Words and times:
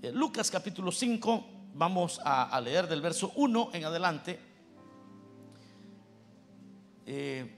Eh, 0.00 0.12
Lucas 0.12 0.50
capítulo 0.50 0.92
5, 0.92 1.44
vamos 1.74 2.20
a, 2.24 2.60
leer 2.60 2.86
del 2.86 3.00
verso 3.00 3.32
1 3.34 3.70
en 3.72 3.84
adelante. 3.84 4.38
Eh, 7.04 7.54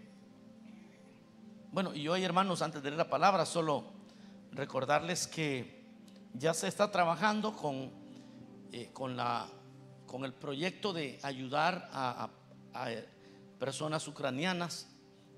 bueno, 1.71 1.95
y 1.95 2.08
hoy 2.08 2.24
hermanos, 2.24 2.62
antes 2.62 2.82
de 2.82 2.90
leer 2.90 2.98
la 2.98 3.11
palabra, 3.11 3.45
solo 3.45 3.84
recordarles 4.53 5.26
que 5.26 5.84
ya 6.32 6.54
se 6.54 6.66
está 6.68 6.90
trabajando 6.90 7.54
con, 7.54 7.90
eh, 8.72 8.91
con, 8.95 9.17
la, 9.17 9.47
con 10.07 10.25
el 10.25 10.33
proyecto 10.33 10.93
de 10.95 11.19
ayudar 11.22 11.91
a, 11.93 12.31
a- 12.72 12.88
personas 13.59 14.09
ucranianas 14.09 14.88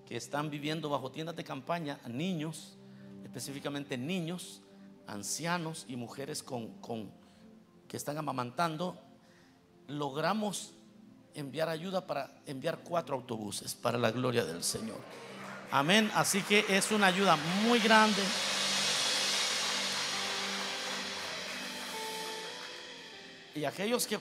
que 0.07 0.17
están 0.17 0.51
viviendo 0.51 0.89
bajo 0.89 1.11
tiendas 1.11 1.35
de 1.35 1.43
campaña, 1.43 1.99
a 2.05 2.09
niños, 2.09 2.79
específicamente 3.25 3.99
niños, 3.99 4.62
ancianos 5.07 5.85
y 5.89 5.97
mujeres 5.97 6.43
con, 6.43 6.69
con- 6.81 7.11
que 7.89 7.97
están 7.97 8.19
amamantando. 8.19 8.99
Logramos 9.89 10.73
enviar 11.35 11.69
ayuda 11.69 12.07
para 12.07 12.31
enviar 12.47 12.79
cuatro 12.81 13.17
autobuses 13.17 13.75
para 13.75 13.99
la 13.99 14.11
gloria 14.11 14.45
del 14.45 14.63
Señor. 14.63 14.99
Amén. 15.71 16.11
Así 16.15 16.43
que 16.43 16.65
es 16.69 16.91
una 16.91 17.07
ayuda 17.07 17.37
muy 17.67 17.79
grande. 17.79 18.23
Y 23.55 23.65
aquellos 23.65 24.07
que 24.07 24.19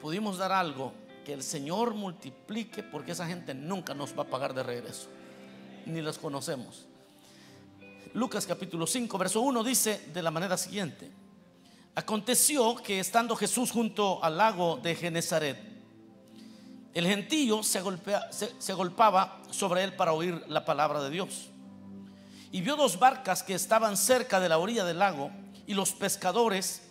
pudimos 0.00 0.38
dar 0.38 0.52
algo, 0.52 0.92
que 1.24 1.32
el 1.34 1.42
Señor 1.42 1.94
multiplique, 1.94 2.82
porque 2.82 3.12
esa 3.12 3.26
gente 3.26 3.52
nunca 3.54 3.92
nos 3.94 4.18
va 4.18 4.22
a 4.22 4.26
pagar 4.26 4.54
de 4.54 4.62
regreso, 4.62 5.08
ni 5.84 6.00
los 6.00 6.18
conocemos. 6.18 6.86
Lucas 8.14 8.46
capítulo 8.46 8.86
5, 8.86 9.18
verso 9.18 9.40
1 9.40 9.62
dice 9.62 10.08
de 10.12 10.22
la 10.22 10.30
manera 10.30 10.56
siguiente: 10.56 11.10
Aconteció 11.94 12.74
que 12.76 12.98
estando 13.00 13.36
Jesús 13.36 13.70
junto 13.70 14.22
al 14.24 14.36
lago 14.36 14.78
de 14.82 14.94
Genezaret, 14.96 15.58
el 16.92 17.06
gentío 17.06 17.62
se, 17.62 17.80
golpea- 17.82 18.30
se- 18.32 18.52
sobre 19.52 19.84
él 19.84 19.94
para 19.94 20.12
oír 20.12 20.42
la 20.48 20.64
palabra 20.64 21.00
de 21.02 21.10
Dios. 21.10 21.46
Y 22.52 22.62
vio 22.62 22.74
dos 22.74 22.98
barcas 22.98 23.44
que 23.44 23.54
estaban 23.54 23.96
cerca 23.96 24.40
de 24.40 24.48
la 24.48 24.58
orilla 24.58 24.84
del 24.84 24.98
lago, 24.98 25.30
y 25.68 25.74
los 25.74 25.92
pescadores, 25.92 26.82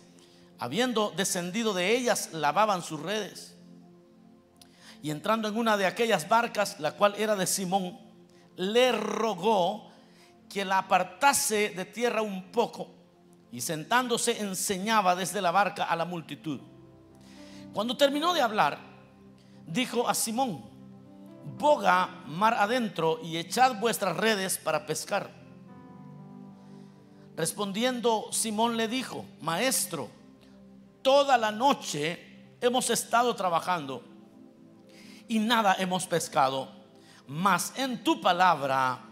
habiendo 0.58 1.12
descendido 1.14 1.74
de 1.74 1.94
ellas, 1.98 2.30
lavaban 2.32 2.82
sus 2.82 3.00
redes. 3.00 3.54
Y 5.02 5.10
entrando 5.10 5.48
en 5.48 5.56
una 5.58 5.76
de 5.76 5.84
aquellas 5.84 6.30
barcas, 6.30 6.80
la 6.80 6.92
cual 6.92 7.14
era 7.18 7.36
de 7.36 7.46
Simón, 7.46 7.98
le 8.56 8.92
rogó 8.92 9.89
que 10.50 10.64
la 10.64 10.78
apartase 10.78 11.70
de 11.70 11.84
tierra 11.84 12.22
un 12.22 12.50
poco, 12.50 12.88
y 13.52 13.60
sentándose 13.60 14.40
enseñaba 14.40 15.16
desde 15.16 15.40
la 15.40 15.50
barca 15.50 15.84
a 15.84 15.96
la 15.96 16.04
multitud. 16.04 16.60
Cuando 17.72 17.96
terminó 17.96 18.34
de 18.34 18.42
hablar, 18.42 18.78
dijo 19.66 20.08
a 20.08 20.14
Simón, 20.14 20.64
boga 21.56 22.22
mar 22.26 22.54
adentro 22.54 23.20
y 23.22 23.36
echad 23.36 23.76
vuestras 23.80 24.16
redes 24.16 24.58
para 24.58 24.86
pescar. 24.86 25.30
Respondiendo 27.36 28.26
Simón 28.32 28.76
le 28.76 28.88
dijo, 28.88 29.24
maestro, 29.40 30.10
toda 31.02 31.38
la 31.38 31.50
noche 31.50 32.54
hemos 32.60 32.90
estado 32.90 33.34
trabajando 33.34 34.04
y 35.28 35.38
nada 35.38 35.76
hemos 35.78 36.06
pescado, 36.06 36.68
mas 37.26 37.72
en 37.76 38.02
tu 38.02 38.20
palabra 38.20 39.09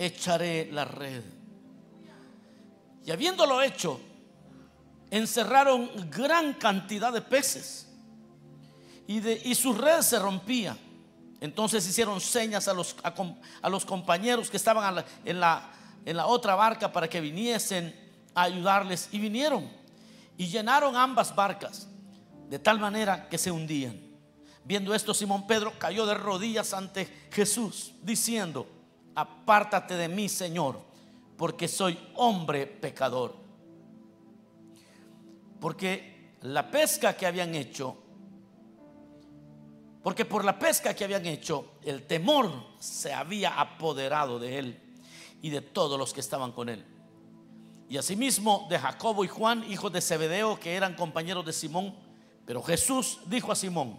echaré 0.00 0.70
la 0.72 0.86
red. 0.86 1.22
Y 3.04 3.10
habiéndolo 3.10 3.60
hecho, 3.60 4.00
encerraron 5.10 5.90
gran 6.10 6.54
cantidad 6.54 7.12
de 7.12 7.20
peces 7.20 7.86
y, 9.06 9.20
de, 9.20 9.40
y 9.44 9.54
sus 9.54 9.76
redes 9.76 10.06
se 10.06 10.18
rompían. 10.18 10.78
Entonces 11.40 11.86
hicieron 11.86 12.20
señas 12.20 12.66
a 12.66 12.72
los, 12.72 12.96
a, 13.02 13.68
los 13.68 13.84
compañeros 13.84 14.50
que 14.50 14.56
estaban 14.56 15.04
en, 15.24 15.40
la, 15.40 15.70
en 16.04 16.16
la 16.16 16.26
otra 16.26 16.54
barca 16.54 16.92
para 16.92 17.08
que 17.08 17.20
viniesen 17.20 17.94
a 18.34 18.42
ayudarles. 18.42 19.08
Y 19.12 19.18
vinieron 19.18 19.70
y 20.38 20.46
llenaron 20.46 20.96
ambas 20.96 21.34
barcas 21.34 21.88
de 22.48 22.58
tal 22.58 22.78
manera 22.78 23.28
que 23.28 23.36
se 23.36 23.50
hundían. 23.50 24.00
Viendo 24.64 24.94
esto, 24.94 25.12
Simón 25.12 25.46
Pedro 25.46 25.78
cayó 25.78 26.06
de 26.06 26.14
rodillas 26.14 26.72
ante 26.72 27.28
Jesús, 27.30 27.92
diciendo, 28.02 28.79
apártate 29.20 29.94
de 29.94 30.08
mí, 30.08 30.28
Señor, 30.28 30.80
porque 31.36 31.68
soy 31.68 31.98
hombre 32.16 32.66
pecador. 32.66 33.36
Porque 35.60 36.34
la 36.42 36.70
pesca 36.70 37.16
que 37.16 37.26
habían 37.26 37.54
hecho 37.54 37.96
porque 40.02 40.24
por 40.24 40.44
la 40.44 40.58
pesca 40.58 40.94
que 40.94 41.04
habían 41.04 41.26
hecho, 41.26 41.74
el 41.82 42.06
temor 42.06 42.50
se 42.78 43.12
había 43.12 43.60
apoderado 43.60 44.38
de 44.38 44.58
él 44.58 44.80
y 45.42 45.50
de 45.50 45.60
todos 45.60 45.98
los 45.98 46.14
que 46.14 46.20
estaban 46.20 46.52
con 46.52 46.68
él. 46.70 46.84
Y 47.88 47.98
asimismo 47.98 48.66
de 48.70 48.78
Jacobo 48.78 49.24
y 49.24 49.28
Juan, 49.28 49.70
hijos 49.70 49.92
de 49.92 50.00
Zebedeo, 50.00 50.58
que 50.58 50.74
eran 50.74 50.94
compañeros 50.94 51.44
de 51.44 51.52
Simón. 51.52 51.94
Pero 52.46 52.62
Jesús 52.62 53.18
dijo 53.26 53.52
a 53.52 53.56
Simón, 53.56 53.98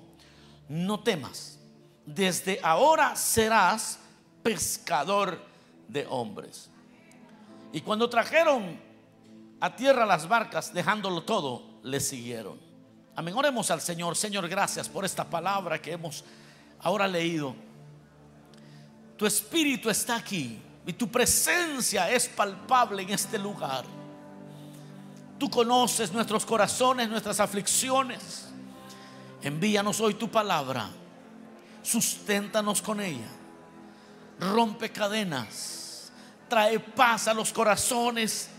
no 0.67 1.01
temas, 1.01 1.59
desde 2.05 2.59
ahora 2.63 3.15
serás 3.15 3.99
pescador 4.43 5.39
de 5.87 6.05
hombres. 6.09 6.69
Y 7.73 7.81
cuando 7.81 8.09
trajeron 8.09 8.79
a 9.59 9.75
tierra 9.75 10.05
las 10.05 10.27
barcas, 10.27 10.73
dejándolo 10.73 11.23
todo, 11.23 11.63
le 11.83 11.99
siguieron. 11.99 12.59
Amén. 13.15 13.33
Oremos 13.35 13.69
al 13.71 13.81
Señor. 13.81 14.15
Señor, 14.15 14.47
gracias 14.47 14.89
por 14.89 15.05
esta 15.05 15.23
palabra 15.23 15.81
que 15.81 15.91
hemos 15.93 16.23
ahora 16.79 17.07
leído. 17.07 17.55
Tu 19.17 19.25
espíritu 19.25 19.89
está 19.89 20.15
aquí 20.15 20.59
y 20.85 20.93
tu 20.93 21.09
presencia 21.09 22.09
es 22.09 22.27
palpable 22.27 23.03
en 23.03 23.11
este 23.11 23.37
lugar. 23.37 23.85
Tú 25.37 25.49
conoces 25.49 26.11
nuestros 26.11 26.45
corazones, 26.45 27.09
nuestras 27.09 27.39
aflicciones. 27.39 28.47
Envíanos 29.41 29.99
hoy 30.01 30.15
tu 30.15 30.29
palabra. 30.29 30.89
Susténtanos 31.83 32.81
con 32.81 33.01
ella. 33.01 33.27
Rompe 34.41 34.91
cadenas. 34.91 36.11
Trae 36.49 36.79
paz 36.79 37.27
a 37.27 37.33
los 37.33 37.53
corazones 37.53 38.49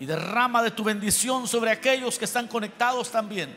y 0.00 0.06
derrama 0.06 0.62
de 0.62 0.70
tu 0.70 0.84
bendición 0.84 1.48
sobre 1.48 1.72
aquellos 1.72 2.18
que 2.18 2.24
están 2.24 2.46
conectados 2.46 3.10
también. 3.10 3.54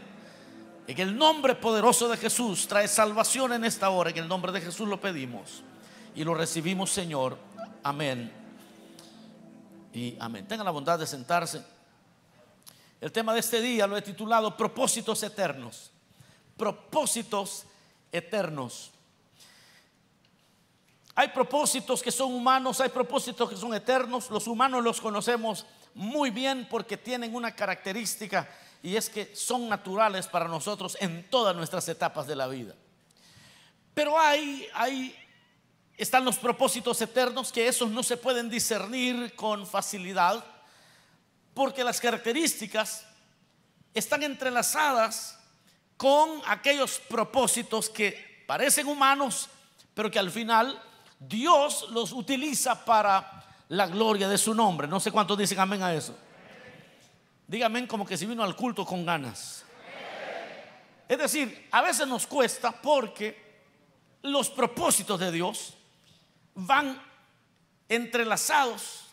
En 0.88 1.00
el 1.00 1.16
nombre 1.16 1.54
poderoso 1.56 2.10
de 2.10 2.18
Jesús 2.18 2.68
trae 2.68 2.88
salvación 2.88 3.54
en 3.54 3.64
esta 3.64 3.92
hora. 3.92 4.10
En 4.10 4.18
el 4.18 4.28
nombre 4.28 4.52
de 4.52 4.60
Jesús 4.60 4.88
lo 4.88 5.00
pedimos 5.00 5.62
y 6.16 6.24
lo 6.24 6.34
recibimos, 6.34 6.90
Señor. 6.90 7.38
Amén. 7.84 8.32
Y 9.94 10.18
amén. 10.20 10.48
Tengan 10.48 10.66
la 10.66 10.72
bondad 10.72 10.98
de 10.98 11.06
sentarse. 11.06 11.64
El 13.00 13.12
tema 13.12 13.34
de 13.34 13.40
este 13.40 13.62
día 13.62 13.86
lo 13.86 13.96
he 13.96 14.02
titulado 14.02 14.58
Propósitos 14.58 15.22
Eternos. 15.22 15.92
Propósitos 16.58 17.66
Eternos. 18.12 18.91
Hay 21.22 21.28
propósitos 21.28 22.02
que 22.02 22.12
son 22.12 22.34
humanos, 22.34 22.82
hay 22.82 22.90
propósitos 22.90 23.48
que 23.48 23.56
son 23.56 23.76
eternos. 23.76 24.32
Los 24.32 24.48
humanos 24.48 24.84
los 24.84 25.00
conocemos 25.00 25.68
muy 25.94 26.32
bien 26.32 26.68
porque 26.68 26.98
tienen 26.98 27.36
una 27.36 27.56
característica 27.56 28.50
y 28.82 28.96
es 28.96 29.08
que 29.08 29.36
son 29.36 29.70
naturales 29.70 30.26
para 30.26 30.48
nosotros 30.48 30.98
en 31.00 31.30
todas 31.30 31.56
nuestras 31.56 31.88
etapas 31.90 32.26
de 32.26 32.36
la 32.36 32.48
vida. 32.48 32.74
Pero 33.94 34.20
hay, 34.20 34.68
hay, 34.74 35.16
están 35.96 36.26
los 36.26 36.40
propósitos 36.40 37.00
eternos 37.04 37.52
que 37.52 37.68
esos 37.68 37.92
no 37.92 38.02
se 38.02 38.18
pueden 38.18 38.50
discernir 38.50 39.36
con 39.36 39.68
facilidad 39.68 40.44
porque 41.54 41.84
las 41.84 42.02
características 42.02 43.06
están 43.94 44.24
entrelazadas 44.24 45.38
con 45.98 46.42
aquellos 46.48 46.98
propósitos 46.98 47.92
que 47.92 48.44
parecen 48.48 48.88
humanos, 48.88 49.50
pero 49.94 50.10
que 50.10 50.18
al 50.18 50.32
final 50.32 50.82
Dios 51.22 51.88
los 51.92 52.14
utiliza 52.14 52.84
para 52.84 53.46
la 53.70 53.86
gloria 53.86 54.28
de 54.28 54.40
su 54.40 54.56
nombre. 54.56 54.88
No 54.88 55.00
sé 55.00 55.12
cuántos 55.12 55.38
dicen 55.38 55.60
amén 55.60 55.84
a 55.84 55.94
eso. 55.94 56.18
Dígame 57.48 57.88
como 57.88 58.08
que 58.08 58.18
si 58.18 58.26
vino 58.26 58.44
al 58.44 58.56
culto 58.56 58.84
con 58.84 59.06
ganas. 59.06 59.64
Es 61.08 61.18
decir, 61.20 61.68
a 61.72 61.82
veces 61.82 62.08
nos 62.08 62.26
cuesta 62.26 62.72
porque 62.72 63.62
los 64.24 64.50
propósitos 64.50 65.20
de 65.20 65.32
Dios 65.32 65.76
van 66.56 67.00
entrelazados 67.88 69.06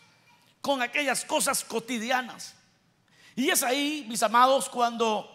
con 0.61 0.81
aquellas 0.81 1.23
cosas 1.25 1.63
cotidianas. 1.63 2.55
Y 3.35 3.49
es 3.49 3.61
ahí, 3.61 4.05
mis 4.09 4.23
amados, 4.23 4.67
cuando 4.67 5.29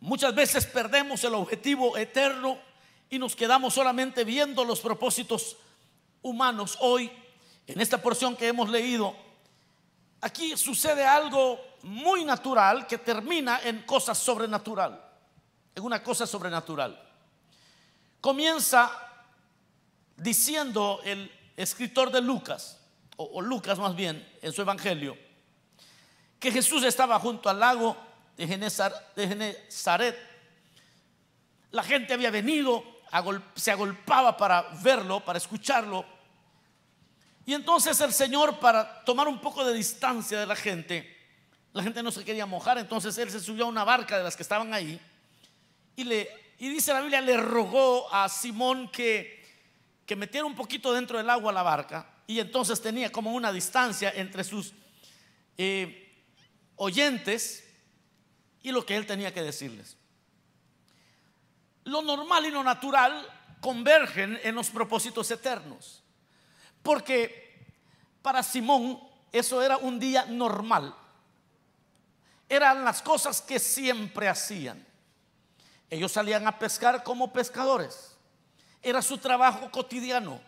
muchas 0.00 0.34
veces 0.34 0.66
perdemos 0.66 1.24
el 1.24 1.34
objetivo 1.34 1.96
eterno 1.96 2.58
y 3.10 3.18
nos 3.18 3.34
quedamos 3.34 3.74
solamente 3.74 4.24
viendo 4.24 4.64
los 4.64 4.80
propósitos 4.80 5.56
humanos. 6.22 6.78
Hoy, 6.80 7.10
en 7.66 7.80
esta 7.80 8.00
porción 8.00 8.36
que 8.36 8.46
hemos 8.46 8.70
leído, 8.70 9.14
aquí 10.20 10.56
sucede 10.56 11.04
algo 11.04 11.60
muy 11.82 12.24
natural 12.24 12.86
que 12.86 12.98
termina 12.98 13.60
en 13.64 13.82
cosas 13.82 14.16
sobrenatural, 14.16 15.04
en 15.74 15.82
una 15.82 16.02
cosa 16.02 16.26
sobrenatural. 16.26 16.98
Comienza 18.20 18.92
diciendo 20.16 21.00
el 21.04 21.30
escritor 21.56 22.10
de 22.12 22.20
Lucas, 22.20 22.78
o, 23.16 23.40
Lucas 23.42 23.78
más 23.78 23.96
bien, 23.96 24.26
en 24.40 24.52
su 24.52 24.62
evangelio, 24.62 25.16
que 26.38 26.52
Jesús 26.52 26.84
estaba 26.84 27.18
junto 27.18 27.50
al 27.50 27.58
lago 27.58 27.96
de 28.36 28.46
Genezaret. 28.46 30.16
La 31.70 31.82
gente 31.82 32.14
había 32.14 32.30
venido, 32.30 32.82
se 33.54 33.70
agolpaba 33.70 34.36
para 34.36 34.62
verlo, 34.82 35.20
para 35.24 35.38
escucharlo. 35.38 36.04
Y 37.44 37.54
entonces 37.54 38.00
el 38.00 38.12
Señor, 38.12 38.58
para 38.58 39.04
tomar 39.04 39.26
un 39.28 39.40
poco 39.40 39.64
de 39.64 39.74
distancia 39.74 40.38
de 40.38 40.46
la 40.46 40.56
gente, 40.56 41.16
la 41.72 41.82
gente 41.82 42.02
no 42.02 42.10
se 42.10 42.24
quería 42.24 42.46
mojar, 42.46 42.78
entonces 42.78 43.16
él 43.18 43.30
se 43.30 43.40
subió 43.40 43.64
a 43.64 43.68
una 43.68 43.84
barca 43.84 44.18
de 44.18 44.24
las 44.24 44.36
que 44.36 44.42
estaban 44.42 44.74
ahí 44.74 45.00
y 45.96 46.04
le 46.04 46.28
y 46.58 46.68
dice 46.68 46.92
la 46.92 47.00
Biblia 47.00 47.20
le 47.20 47.36
rogó 47.36 48.12
a 48.12 48.28
Simón 48.28 48.88
que 48.88 49.40
que 50.04 50.16
metiera 50.16 50.44
un 50.44 50.56
poquito 50.56 50.92
dentro 50.92 51.18
del 51.18 51.30
agua 51.30 51.52
la 51.52 51.62
barca 51.62 52.04
y 52.26 52.40
entonces 52.40 52.82
tenía 52.82 53.12
como 53.12 53.32
una 53.32 53.52
distancia 53.52 54.12
entre 54.14 54.42
sus 54.42 54.72
eh, 55.56 56.24
oyentes 56.74 57.62
y 58.60 58.72
lo 58.72 58.84
que 58.84 58.96
él 58.96 59.06
tenía 59.06 59.32
que 59.32 59.42
decirles. 59.42 59.96
Lo 61.90 62.02
normal 62.02 62.46
y 62.46 62.50
lo 62.50 62.62
natural 62.62 63.26
convergen 63.60 64.38
en 64.42 64.54
los 64.54 64.70
propósitos 64.70 65.30
eternos, 65.30 66.02
porque 66.82 67.66
para 68.22 68.42
Simón 68.42 69.00
eso 69.32 69.62
era 69.62 69.76
un 69.76 69.98
día 69.98 70.24
normal 70.26 70.94
eran 72.50 72.84
las 72.84 73.00
cosas 73.00 73.40
que 73.40 73.60
siempre 73.60 74.28
hacían. 74.28 74.84
Ellos 75.88 76.12
salían 76.12 76.46
a 76.48 76.58
pescar 76.58 77.04
como 77.04 77.32
pescadores. 77.32 78.16
Era 78.82 79.00
su 79.00 79.18
trabajo 79.18 79.70
cotidiano. 79.70 80.40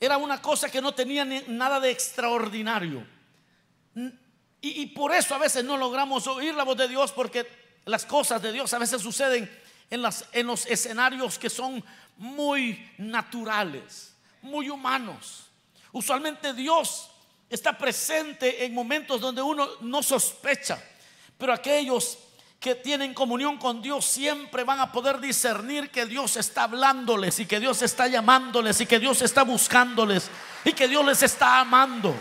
Era 0.00 0.16
una 0.16 0.42
cosa 0.42 0.68
que 0.68 0.82
no 0.82 0.92
tenía 0.92 1.24
nada 1.24 1.78
de 1.78 1.90
extraordinario. 1.90 3.06
Y, 4.60 4.86
por 4.86 5.14
eso 5.14 5.36
a 5.36 5.38
veces 5.38 5.64
no 5.64 5.76
logramos 5.76 6.26
oír 6.26 6.54
la 6.54 6.64
voz 6.64 6.76
de 6.76 6.88
Dios 6.88 7.12
porque 7.12 7.48
las 7.84 8.04
cosas 8.04 8.42
de 8.42 8.50
Dios 8.50 8.72
a 8.74 8.78
veces 8.78 9.00
suceden 9.00 9.48
en, 9.90 10.46
los 10.46 10.66
escenarios 10.66 11.38
que 11.38 11.50
son 11.50 11.82
muy 12.16 12.90
naturales, 12.98 14.14
muy 14.42 14.68
humanos. 14.68 15.44
Usualmente 15.92 16.52
Dios 16.52 17.10
está 17.48 17.76
presente 17.76 18.64
en 18.64 18.74
momentos 18.74 19.20
donde 19.20 19.40
uno 19.40 19.66
no 19.80 20.02
sospecha, 20.02 20.82
pero 21.38 21.52
aquellos 21.52 22.18
que 22.60 22.74
tienen 22.74 23.14
comunión 23.14 23.56
con 23.56 23.80
Dios 23.80 24.04
siempre 24.04 24.64
van 24.64 24.80
a 24.80 24.90
poder 24.90 25.20
discernir 25.20 25.90
que 25.90 26.06
Dios 26.06 26.36
está 26.36 26.64
hablándoles 26.64 27.38
y 27.38 27.46
que 27.46 27.60
Dios 27.60 27.82
está 27.82 28.08
llamándoles 28.08 28.80
y 28.80 28.86
que 28.86 28.98
Dios 28.98 29.22
está 29.22 29.44
buscándoles 29.44 30.28
y 30.64 30.72
que 30.72 30.88
Dios 30.88 31.04
les 31.04 31.22
está 31.22 31.60
amando. 31.60 32.14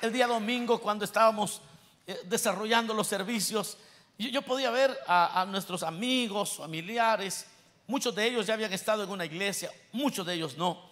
El 0.00 0.12
día 0.12 0.26
domingo 0.26 0.80
cuando 0.80 1.04
estábamos 1.04 1.60
eh, 2.06 2.18
desarrollando 2.24 2.94
los 2.94 3.06
servicios, 3.06 3.76
yo, 4.18 4.42
podía 4.42 4.70
ver 4.70 4.96
a, 5.06 5.46
nuestros 5.48 5.82
amigos, 5.82 6.56
familiares, 6.56 7.46
muchos 7.86 8.14
de 8.14 8.26
ellos 8.26 8.46
ya 8.46 8.54
habían 8.54 8.72
estado 8.72 9.02
en 9.02 9.10
una 9.10 9.24
iglesia, 9.24 9.70
muchos 9.92 10.26
de 10.26 10.34
ellos 10.34 10.56
no. 10.56 10.90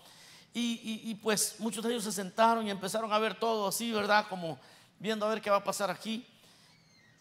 Y, 0.52 1.14
pues 1.22 1.56
muchos 1.58 1.84
de 1.84 1.90
ellos 1.90 2.04
se 2.04 2.12
sentaron 2.12 2.66
y 2.66 2.70
empezaron 2.70 3.12
a 3.12 3.18
ver 3.18 3.34
todo 3.34 3.68
así, 3.68 3.92
¿verdad? 3.92 4.26
Como 4.28 4.58
viendo 4.98 5.24
a 5.24 5.28
ver 5.28 5.40
qué 5.40 5.50
va 5.50 5.58
a 5.58 5.64
pasar 5.64 5.90
aquí. 5.90 6.26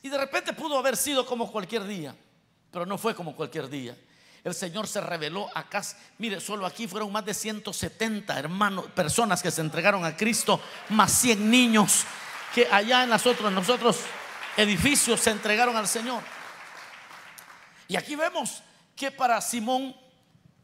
Y 0.01 0.09
de 0.09 0.17
repente 0.17 0.53
pudo 0.53 0.77
haber 0.77 0.97
sido 0.97 1.25
como 1.25 1.51
cualquier 1.51 1.85
día, 1.85 2.15
pero 2.71 2.85
no 2.85 2.97
fue 2.97 3.13
como 3.13 3.35
cualquier 3.35 3.69
día. 3.69 3.95
El 4.43 4.55
Señor 4.55 4.87
se 4.87 5.01
reveló 5.01 5.49
acá. 5.53 5.83
Mire, 6.17 6.39
solo 6.39 6.65
aquí 6.65 6.87
fueron 6.87 7.11
más 7.11 7.25
de 7.25 7.33
170 7.33 8.39
hermanos, 8.39 8.85
personas 8.95 9.43
que 9.43 9.51
se 9.51 9.61
entregaron 9.61 10.05
a 10.05 10.15
Cristo, 10.15 10.59
más 10.89 11.11
100 11.11 11.51
niños 11.51 12.05
que 12.53 12.67
allá 12.71 13.03
en, 13.03 13.09
las 13.09 13.25
otros, 13.27 13.49
en 13.49 13.55
los 13.55 13.69
otros 13.69 13.99
edificios 14.61 15.19
se 15.21 15.31
entregaron 15.31 15.75
al 15.75 15.87
Señor. 15.87 16.21
Y 17.87 17.95
aquí 17.95 18.15
vemos 18.15 18.61
que 18.95 19.11
para 19.11 19.39
Simón, 19.41 19.95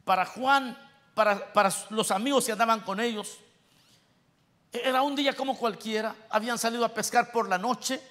para 0.03 0.25
Juan 0.25 0.77
para, 1.15 1.71
los 1.89 2.11
amigos 2.11 2.45
que 2.45 2.51
andaban 2.51 2.81
con 2.81 2.99
ellos. 2.99 3.39
Era 4.71 5.01
un 5.01 5.15
día 5.15 5.33
como 5.33 5.57
cualquiera, 5.57 6.13
habían 6.29 6.59
salido 6.59 6.83
a 6.83 6.93
pescar 6.93 7.31
por 7.31 7.47
la 7.47 7.57
noche, 7.57 8.01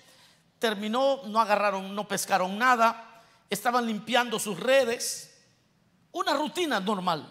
terminó, 0.58 1.20
no 1.26 1.38
agarraron, 1.38 1.94
no 1.94 2.08
pescaron 2.08 2.58
nada, 2.58 3.22
estaban 3.50 3.86
limpiando 3.86 4.38
sus 4.38 4.58
redes, 4.58 5.38
una 6.12 6.32
rutina 6.32 6.80
normal. 6.80 7.30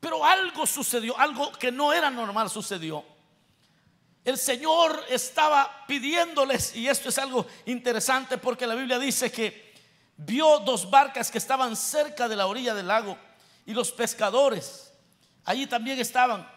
Pero 0.00 0.22
algo 0.22 0.66
sucedió, 0.66 1.18
algo 1.18 1.50
que 1.52 1.72
no 1.72 1.94
era 1.94 2.10
normal 2.10 2.50
sucedió. 2.50 3.13
El 4.24 4.38
Señor 4.38 5.04
estaba 5.10 5.84
pidiéndoles, 5.86 6.74
y 6.74 6.88
esto 6.88 7.10
es 7.10 7.18
algo 7.18 7.46
interesante 7.66 8.38
porque 8.38 8.66
la 8.66 8.74
Biblia 8.74 8.98
dice 8.98 9.30
que 9.30 9.74
vio 10.16 10.60
dos 10.60 10.88
barcas 10.88 11.30
que 11.30 11.38
estaban 11.38 11.76
cerca 11.76 12.26
de 12.28 12.36
la 12.36 12.46
orilla 12.46 12.74
del 12.74 12.88
lago 12.88 13.18
y 13.66 13.74
los 13.74 13.92
pescadores 13.92 14.92
allí 15.44 15.66
también 15.66 15.98
estaban. 15.98 16.48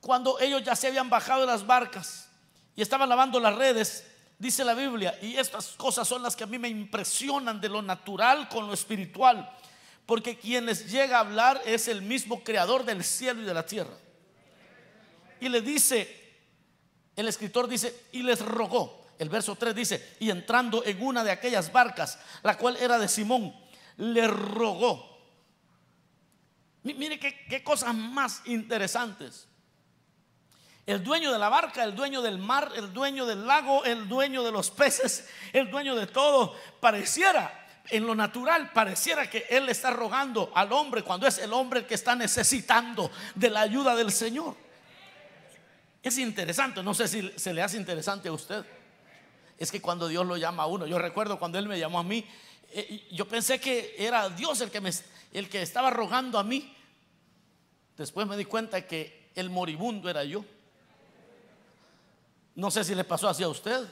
Cuando 0.00 0.38
ellos 0.40 0.62
ya 0.64 0.76
se 0.76 0.88
habían 0.88 1.10
bajado 1.10 1.42
de 1.42 1.46
las 1.46 1.66
barcas 1.66 2.28
y 2.74 2.82
estaban 2.82 3.08
lavando 3.08 3.40
las 3.40 3.54
redes, 3.54 4.04
dice 4.38 4.64
la 4.64 4.74
Biblia, 4.74 5.16
y 5.22 5.36
estas 5.36 5.68
cosas 5.76 6.06
son 6.06 6.22
las 6.22 6.36
que 6.36 6.44
a 6.44 6.48
mí 6.48 6.58
me 6.58 6.68
impresionan 6.68 7.60
de 7.60 7.68
lo 7.68 7.82
natural 7.82 8.48
con 8.48 8.66
lo 8.66 8.74
espiritual, 8.74 9.52
porque 10.06 10.38
quien 10.38 10.66
les 10.66 10.90
llega 10.90 11.18
a 11.18 11.20
hablar 11.20 11.60
es 11.64 11.88
el 11.88 12.02
mismo 12.02 12.42
creador 12.42 12.84
del 12.84 13.04
cielo 13.04 13.42
y 13.42 13.44
de 13.44 13.54
la 13.54 13.66
tierra. 13.66 13.94
Y 15.40 15.48
le 15.48 15.60
dice, 15.60 16.17
el 17.18 17.28
escritor 17.28 17.68
dice, 17.68 18.06
y 18.12 18.22
les 18.22 18.40
rogó. 18.40 19.06
El 19.18 19.28
verso 19.28 19.56
3 19.56 19.74
dice, 19.74 20.16
y 20.20 20.30
entrando 20.30 20.84
en 20.84 21.02
una 21.02 21.24
de 21.24 21.32
aquellas 21.32 21.72
barcas, 21.72 22.18
la 22.42 22.56
cual 22.56 22.76
era 22.76 22.98
de 22.98 23.08
Simón, 23.08 23.54
le 23.96 24.28
rogó 24.28 25.18
Mire 26.94 27.18
qué, 27.18 27.62
cosas 27.62 27.94
más 27.94 28.42
interesantes. 28.46 29.46
El 30.86 31.04
dueño 31.04 31.32
de 31.32 31.38
la 31.38 31.50
barca, 31.50 31.84
el 31.84 31.94
dueño 31.94 32.22
del 32.22 32.38
mar, 32.38 32.72
el 32.76 32.92
dueño 32.94 33.26
del 33.26 33.46
lago, 33.46 33.84
el 33.84 34.08
dueño 34.08 34.42
de 34.42 34.52
los 34.52 34.70
peces, 34.70 35.28
el 35.52 35.70
dueño 35.70 35.94
de 35.94 36.06
todo, 36.06 36.54
pareciera 36.80 37.66
en 37.90 38.06
lo 38.06 38.14
natural, 38.14 38.72
pareciera 38.72 39.28
que 39.28 39.46
él 39.50 39.68
está 39.68 39.90
rogando 39.90 40.50
al 40.54 40.72
hombre 40.72 41.02
cuando 41.02 41.26
es 41.26 41.38
el 41.38 41.52
hombre 41.52 41.84
que 41.86 41.94
está 41.94 42.14
necesitando 42.14 43.10
de 43.34 43.50
la 43.50 43.60
ayuda 43.60 43.94
del 43.94 44.12
Señor. 44.12 44.56
Es 46.02 46.18
interesante, 46.18 46.82
no 46.82 46.94
sé 46.94 47.08
si 47.08 47.32
se 47.36 47.52
le 47.52 47.62
hace 47.62 47.76
interesante 47.76 48.28
a 48.28 48.32
usted. 48.32 48.64
Es 49.58 49.72
que 49.72 49.80
cuando 49.80 50.06
Dios 50.06 50.24
lo 50.26 50.36
llama 50.36 50.62
a 50.62 50.66
uno, 50.66 50.86
yo 50.86 50.98
recuerdo 50.98 51.38
cuando 51.38 51.58
Él 51.58 51.66
me 51.66 51.78
llamó 51.78 51.98
a 51.98 52.04
mí, 52.04 52.24
eh, 52.70 53.08
yo 53.10 53.26
pensé 53.26 53.58
que 53.60 53.96
era 53.98 54.28
Dios 54.28 54.60
el 54.60 54.70
que, 55.48 55.62
estaba 55.62 55.90
rogando 55.90 56.38
a 56.38 56.44
mí. 56.44 56.74
Después 57.96 58.26
me 58.26 58.36
di 58.36 58.44
cuenta 58.44 58.86
que 58.86 59.30
el 59.34 59.50
moribundo 59.50 60.08
era 60.08 60.22
yo. 60.22 60.44
No 62.54 62.70
sé 62.70 62.84
si 62.84 62.94
le 62.94 63.04
pasó 63.04 63.28
así 63.28 63.42
a 63.42 63.48
usted. 63.48 63.86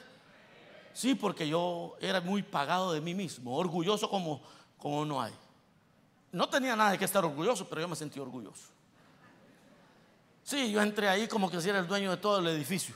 Sí, 0.93 1.15
porque 1.15 1.47
yo 1.47 1.95
era 1.99 2.21
muy 2.21 2.41
pagado 2.41 2.93
de 2.93 3.01
mí 3.01 3.13
mismo, 3.13 3.55
orgulloso 3.55 4.09
como, 4.09 4.41
como 4.77 5.05
no 5.05 5.21
hay. 5.21 5.33
No 6.31 6.49
tenía 6.49 6.75
nada 6.75 6.91
de 6.91 6.97
que 6.97 7.05
estar 7.05 7.23
orgulloso, 7.23 7.67
pero 7.69 7.81
yo 7.81 7.87
me 7.87 7.95
sentí 7.95 8.19
orgulloso. 8.19 8.76
Sí, 10.47 10.71
yo 10.71 10.81
entré 10.81 11.09
ahí 11.09 11.27
como 11.27 11.51
que 11.51 11.59
si 11.59 11.67
era 11.67 11.79
el 11.79 11.87
dueño 11.87 12.09
de 12.09 12.15
todo 12.15 12.39
el 12.39 12.47
edificio 12.47 12.95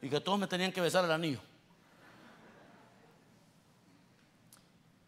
y 0.00 0.08
que 0.08 0.22
todos 0.22 0.38
me 0.38 0.46
tenían 0.46 0.72
que 0.72 0.80
besar 0.80 1.04
el 1.04 1.10
anillo. 1.10 1.38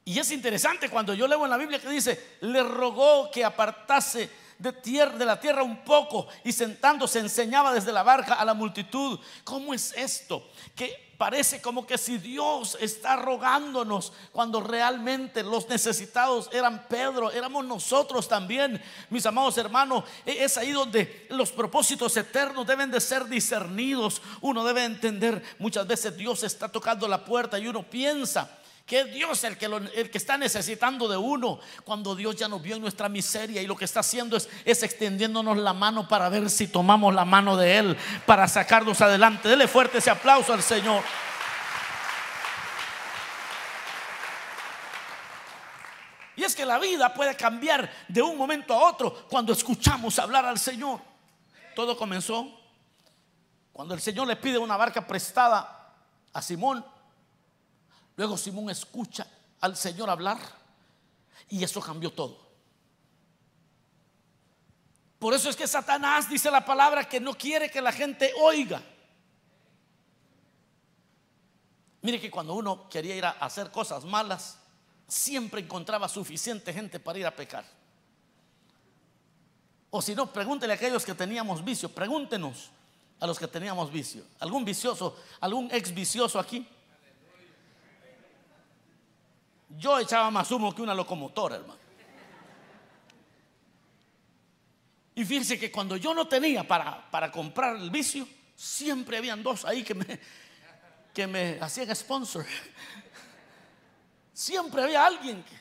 Y 0.05 0.19
es 0.19 0.31
interesante 0.31 0.91
cuando 0.91 1.15
yo 1.15 1.27
leo 1.27 1.43
en 1.43 1.51
la 1.51 1.57
Biblia 1.57 1.81
que 1.81 1.89
dice, 1.89 2.37
le 2.43 2.63
rogó 2.63 3.31
que 3.31 3.47
apartase 3.47 4.29
de, 4.59 4.75
tierra, 4.75 5.17
de 5.17 5.25
la 5.25 5.41
tierra 5.41 5.63
un 5.63 5.83
poco 5.83 6.29
y 6.45 6.53
sentándose 6.53 7.21
enseñaba 7.21 7.73
desde 7.73 7.93
la 7.93 8.03
barca 8.03 8.35
a 8.35 8.45
la 8.45 8.53
multitud. 8.53 9.19
¿Cómo 9.43 9.73
es 9.73 9.95
esto? 9.97 10.51
Que 10.77 11.12
parece 11.23 11.63
como 11.63 11.87
que 11.87 11.99
si 11.99 12.19
Dios 12.19 12.77
está 12.81 13.15
rogándonos 13.15 14.13
cuando 14.33 14.61
realmente 14.61 15.45
los 15.45 15.69
necesitados 15.69 16.51
eran 16.53 16.89
Pedro, 16.89 17.31
éramos 17.31 17.65
nosotros 17.65 18.27
también, 18.27 18.83
mis 19.09 19.25
amados 19.25 19.57
hermanos. 19.57 20.03
E-, 20.27 20.43
es 20.43 20.57
ahí 20.57 20.73
donde 20.73 21.29
los 21.31 21.53
propósitos 21.53 22.17
eternos 22.17 22.67
deben 22.67 22.91
de 22.91 23.01
ser 23.01 23.27
discernidos. 23.27 24.21
Uno 24.41 24.65
debe 24.65 24.83
entender, 24.85 25.41
muchas 25.61 25.87
veces 25.87 26.17
Dios 26.17 26.43
está 26.43 26.69
tocando 26.69 27.07
la 27.07 27.25
puerta 27.25 27.57
y 27.57 27.69
uno 27.69 27.89
piensa 27.89 28.59
que 28.87 29.05
Dios 29.05 29.45
el 29.45 29.57
que, 29.57 29.67
el 29.67 30.11
que 30.11 30.19
está 30.19 30.37
necesitando 30.37 31.09
de 31.09 31.17
uno, 31.17 31.61
cuando 31.85 32.15
Dios 32.15 32.37
ya 32.37 32.49
nos 32.49 32.63
vio 32.63 32.77
en 32.77 32.83
nuestra 32.83 33.09
miseria 33.09 33.63
y 33.63 33.67
lo 33.67 33.77
que 33.77 33.85
está 33.85 34.01
haciendo 34.01 34.37
es, 34.37 34.49
es 34.65 34.83
extendiéndonos 34.83 35.57
la 35.57 35.73
mano 35.73 36.09
para 36.09 36.29
ver 36.29 36.51
si 36.51 36.69
tomamos 36.69 37.15
la 37.15 37.25
mano 37.25 37.57
de 37.57 37.79
Él, 37.79 37.97
para 38.27 38.49
sacarnos 38.49 39.01
adelante. 39.01 39.49
Dele 39.49 39.69
fuerte 39.69 39.99
ese 39.99 40.11
aplauso 40.11 40.53
al 40.53 40.63
Señor. 40.63 41.03
Y 46.35 46.45
es 46.45 46.57
que 46.57 46.65
la 46.65 46.79
vida 46.79 47.13
puede 47.13 47.37
cambiar 47.37 47.91
de 48.09 48.23
un 48.23 48.37
momento 48.37 48.75
a 48.75 48.89
otro 48.91 49.27
cuando 49.29 49.53
escuchamos 49.53 50.19
hablar 50.19 50.45
al 50.45 50.59
Señor. 50.59 51.01
Todo 51.75 51.97
comenzó 51.97 52.49
cuando 53.73 53.95
el 53.95 54.01
Señor 54.01 54.27
le 54.27 54.37
pide 54.37 54.59
una 54.59 54.77
barca 54.77 55.07
prestada 55.07 55.95
a 56.33 56.43
Simón. 56.43 56.85
Luego 58.17 58.37
Simón 58.37 58.71
escucha 58.71 59.27
al 59.61 59.77
Señor 59.77 60.11
hablar 60.11 60.39
y 61.49 61.63
eso 61.63 61.81
cambió 61.81 62.13
todo. 62.13 62.43
Por 65.19 65.35
eso 65.35 65.49
es 65.49 65.57
que 65.57 65.69
Satanás 65.69 66.29
dice 66.29 66.51
la 66.51 66.65
palabra 66.65 67.09
que 67.09 67.21
no 67.21 67.35
quiere 67.35 67.71
que 67.71 67.81
la 67.81 67.93
gente 67.93 68.33
oiga. 68.41 68.83
Mire 72.01 72.21
que 72.21 72.31
cuando 72.31 72.55
uno 72.55 72.89
quería 72.89 73.15
ir 73.15 73.25
a 73.25 73.31
hacer 73.31 73.71
cosas 73.71 74.05
malas, 74.05 74.59
siempre 75.07 75.61
encontraba 75.61 76.09
suficiente 76.09 76.73
gente 76.73 76.99
para 76.99 77.19
ir 77.21 77.27
a 77.27 77.37
pecar. 77.37 77.65
O 79.91 80.03
si 80.03 80.15
no, 80.15 80.33
pregúntele 80.33 80.73
a 80.73 80.77
aquellos 80.77 81.05
que 81.05 81.15
teníamos 81.15 81.65
vicio, 81.65 81.89
pregúntenos 81.89 82.71
a 83.21 83.27
los 83.27 83.39
que 83.39 83.47
teníamos 83.47 83.93
vicio. 83.93 84.25
¿Algún 84.41 84.65
vicioso, 84.65 85.17
algún 85.39 85.71
ex 85.71 85.95
vicioso 85.95 86.41
aquí? 86.41 86.67
Yo 89.77 89.99
echaba 89.99 90.31
más 90.31 90.51
humo 90.51 90.75
que 90.75 90.83
una 90.83 90.95
locomotora, 90.95 91.57
hermano. 91.57 91.81
Y 95.15 95.25
fíjense 95.25 95.59
que 95.59 95.71
cuando 95.71 95.97
yo 95.97 96.15
no 96.15 96.27
tenía 96.27 96.67
para, 96.67 97.11
para 97.11 97.31
comprar 97.31 97.77
el 97.77 97.91
vicio, 97.91 98.27
siempre 98.57 99.19
habían 99.19 99.43
dos 99.43 99.65
ahí 99.65 99.83
que 99.83 99.95
me, 99.95 100.21
que 101.13 101.27
me 101.27 101.59
hacían 101.61 101.95
sponsor. 101.95 102.47
Siempre 104.33 104.83
había 104.83 105.07
alguien 105.07 105.43
que, 105.43 105.57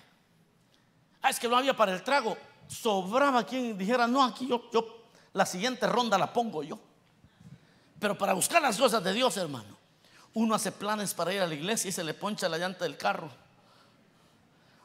ah, 1.22 1.30
es 1.30 1.40
que 1.40 1.48
no 1.48 1.58
había 1.58 1.76
para 1.76 1.94
el 1.94 2.04
trago. 2.04 2.38
Sobraba 2.68 3.46
quien 3.46 3.78
dijera, 3.78 4.08
no, 4.08 4.24
aquí 4.24 4.48
yo, 4.48 4.70
yo, 4.72 5.06
la 5.34 5.46
siguiente 5.46 5.86
ronda 5.88 6.18
la 6.18 6.32
pongo 6.32 6.64
yo. 6.64 6.80
Pero 8.00 8.18
para 8.18 8.34
buscar 8.34 8.62
las 8.62 8.78
cosas 8.78 9.04
de 9.04 9.14
Dios, 9.14 9.36
hermano, 9.36 9.78
uno 10.34 10.56
hace 10.56 10.72
planes 10.72 11.14
para 11.14 11.34
ir 11.34 11.42
a 11.42 11.48
la 11.48 11.54
iglesia 11.54 11.90
y 11.90 11.92
se 11.92 12.04
le 12.04 12.14
poncha 12.14 12.48
la 12.48 12.58
llanta 12.58 12.86
del 12.86 12.98
carro. 12.98 13.30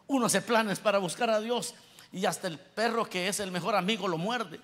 Uno 0.08 0.26
hace 0.26 0.40
planes 0.40 0.78
para 0.78 0.98
buscar 0.98 1.30
a 1.30 1.40
Dios 1.40 1.75
y 2.12 2.26
hasta 2.26 2.46
el 2.46 2.58
perro 2.58 3.04
que 3.04 3.28
es 3.28 3.40
el 3.40 3.50
mejor 3.50 3.75
amigo 3.75 4.08
lo 4.08 4.18
muerde. 4.18 4.60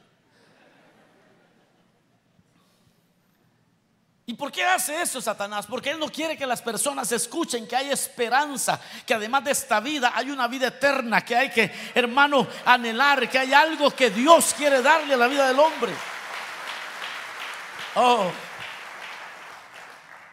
¿Y 4.25 4.35
por 4.35 4.53
qué 4.53 4.63
hace 4.63 5.03
eso 5.03 5.21
Satanás? 5.21 5.67
Porque 5.67 5.91
Él 5.91 5.99
no 5.99 6.09
quiere 6.09 6.37
que 6.37 6.47
las 6.47 6.63
personas 6.63 7.11
escuchen 7.11 7.67
que 7.67 7.75
hay 7.75 7.91
esperanza, 7.91 8.81
que 9.05 9.15
además 9.15 9.45
de 9.45 9.51
esta 9.51 9.81
vida 9.81 10.13
hay 10.15 10.31
una 10.31 10.47
vida 10.47 10.69
eterna, 10.69 11.25
que 11.25 11.37
hay 11.37 11.51
que, 11.51 11.73
hermano, 11.95 12.47
anhelar, 12.65 13.29
que 13.29 13.39
hay 13.39 13.53
algo 13.53 13.91
que 13.91 14.11
Dios 14.11 14.55
quiere 14.57 14.81
darle 14.81 15.15
a 15.15 15.17
la 15.17 15.27
vida 15.27 15.49
del 15.49 15.59
hombre. 15.59 15.93
Oh, 17.97 18.31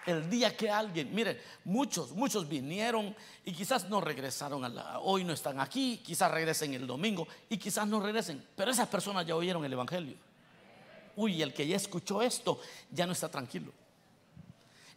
el 0.09 0.29
día 0.29 0.55
que 0.55 0.69
alguien, 0.69 1.13
miren, 1.13 1.39
muchos, 1.63 2.11
muchos 2.11 2.47
vinieron 2.47 3.15
y 3.45 3.53
quizás 3.53 3.89
no 3.89 4.01
regresaron 4.01 4.65
a 4.65 4.69
la, 4.69 4.99
hoy 4.99 5.23
no 5.23 5.33
están 5.33 5.59
aquí, 5.59 6.01
quizás 6.03 6.31
regresen 6.31 6.73
el 6.73 6.85
domingo 6.85 7.27
y 7.49 7.57
quizás 7.57 7.87
no 7.87 7.99
regresen, 7.99 8.45
pero 8.55 8.71
esas 8.71 8.87
personas 8.87 9.25
ya 9.25 9.35
oyeron 9.35 9.63
el 9.63 9.73
Evangelio. 9.73 10.17
Uy, 11.15 11.41
el 11.41 11.53
que 11.53 11.67
ya 11.67 11.75
escuchó 11.75 12.21
esto 12.21 12.59
ya 12.91 13.05
no 13.05 13.13
está 13.13 13.29
tranquilo 13.29 13.71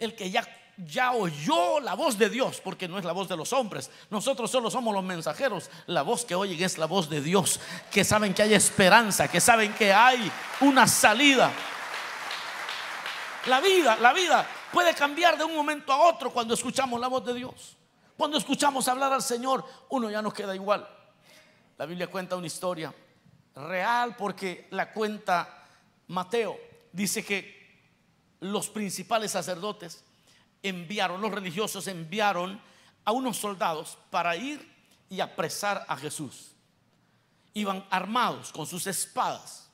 el 0.03 0.15
que 0.15 0.31
ya, 0.31 0.47
ya 0.77 1.13
oyó 1.13 1.81
la 1.81 1.95
voz 1.95 2.19
de 2.19 2.29
Dios, 2.29 2.61
porque 2.63 2.89
no 2.89 2.99
es 2.99 3.05
la 3.05 3.13
voz 3.13 3.29
de 3.29 3.37
los 3.37 3.53
hombres. 3.53 3.91
Nosotros 4.11 4.51
solo 4.51 4.71
somos 4.71 4.93
los 4.93 5.05
mensajeros. 5.05 5.71
La 5.87 6.03
voz 6.03 6.25
que 6.25 6.35
oyen 6.35 6.63
es 6.63 6.79
la 6.79 6.87
voz 6.87 7.09
de 7.09 7.21
Dios, 7.21 7.61
que 7.91 8.05
saben 8.05 8.35
que 8.35 8.43
hay 8.43 8.55
esperanza, 8.55 9.29
que 9.29 9.41
saben 9.41 9.73
que 9.75 9.93
hay 9.93 10.31
una 10.61 10.87
salida. 10.87 11.53
La 13.47 13.61
vida, 13.61 13.97
la 13.97 14.13
vida 14.13 14.47
puede 14.73 14.95
cambiar 14.95 15.37
de 15.39 15.45
un 15.45 15.55
momento 15.55 15.93
a 15.93 16.09
otro 16.09 16.33
cuando 16.33 16.55
escuchamos 16.55 17.01
la 17.01 17.09
voz 17.09 17.25
de 17.25 17.35
Dios. 17.35 17.77
Cuando 18.17 18.39
escuchamos 18.39 18.89
hablar 18.89 19.13
al 19.13 19.23
Señor, 19.23 19.65
uno 19.91 20.11
ya 20.11 20.23
no 20.23 20.33
queda 20.33 20.55
igual. 20.55 20.89
La 21.79 21.87
Biblia 21.87 22.09
cuenta 22.09 22.37
una 22.37 22.47
historia 22.47 22.95
real 23.55 24.17
porque 24.17 24.69
la 24.71 24.93
cuenta 24.93 25.67
Mateo. 26.09 26.59
Dice 26.93 27.25
que 27.25 27.63
los 28.41 28.69
principales 28.69 29.33
sacerdotes 29.33 30.05
enviaron, 30.63 31.21
los 31.21 31.33
religiosos 31.33 31.87
enviaron 31.87 32.61
a 33.05 33.13
unos 33.13 33.37
soldados 33.37 33.99
para 34.11 34.37
ir 34.37 34.71
y 35.09 35.21
apresar 35.21 35.85
a 35.89 35.97
Jesús. 35.97 36.53
Iban 37.55 37.85
armados 37.91 38.53
con 38.53 38.67
sus 38.67 38.87
espadas. 38.87 39.69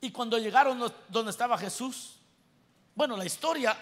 Y 0.00 0.10
cuando 0.10 0.38
llegaron 0.38 0.92
donde 1.08 1.30
estaba 1.30 1.58
Jesús, 1.58 2.16
bueno, 2.94 3.16
la 3.16 3.24
historia, 3.24 3.76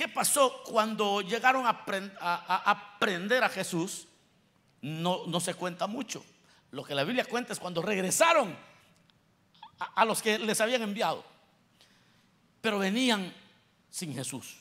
¿qué 0.00 0.08
pasó 0.08 0.62
cuando 0.64 1.20
llegaron 1.20 1.66
a, 1.66 1.84
a, 2.22 2.98
prender 2.98 3.44
a 3.44 3.50
Jesús? 3.50 4.08
No, 4.80 5.26
no 5.26 5.40
se 5.40 5.52
cuenta 5.52 5.86
mucho. 5.86 6.24
Lo 6.70 6.82
que 6.84 6.94
la 6.94 7.04
Biblia 7.04 7.26
cuenta 7.26 7.52
es 7.52 7.60
cuando 7.60 7.82
regresaron 7.82 8.56
a 9.78 10.04
los 10.06 10.22
que 10.22 10.38
les 10.38 10.58
habían 10.62 10.80
enviado 10.80 11.22
pero 12.62 12.78
venían 12.78 13.34
sin 13.90 14.14
Jesús. 14.14 14.56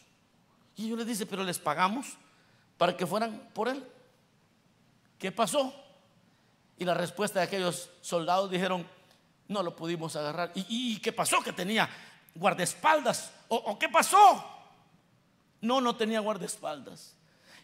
Y 0.76 0.88
ellos 0.88 0.98
les 0.98 1.08
dice, 1.08 1.26
pero 1.26 1.46
les 1.46 1.58
pagamos 1.58 2.18
para 2.78 2.98
que 2.98 3.08
fueran 3.08 3.50
por 3.54 3.70
él. 3.70 3.82
¿Qué 5.18 5.32
pasó? 5.32 5.74
Y 6.78 6.84
la 6.84 6.96
respuesta 6.96 7.40
de 7.40 7.46
aquellos 7.46 7.90
soldados 8.02 8.52
dijeron, 8.52 8.86
no 9.48 9.64
lo 9.64 9.74
pudimos 9.74 10.18
agarrar. 10.18 10.52
¿Y, 10.54 11.00
qué 11.00 11.14
pasó? 11.14 11.42
Que 11.42 11.54
tenía 11.54 11.90
guardaespaldas. 12.36 13.32
¿O 13.48 13.80
qué 13.80 13.88
pasó? 13.88 14.59
No, 15.62 15.82
no 15.82 15.96
tenía 15.96 16.20
guardaespaldas. 16.20 17.16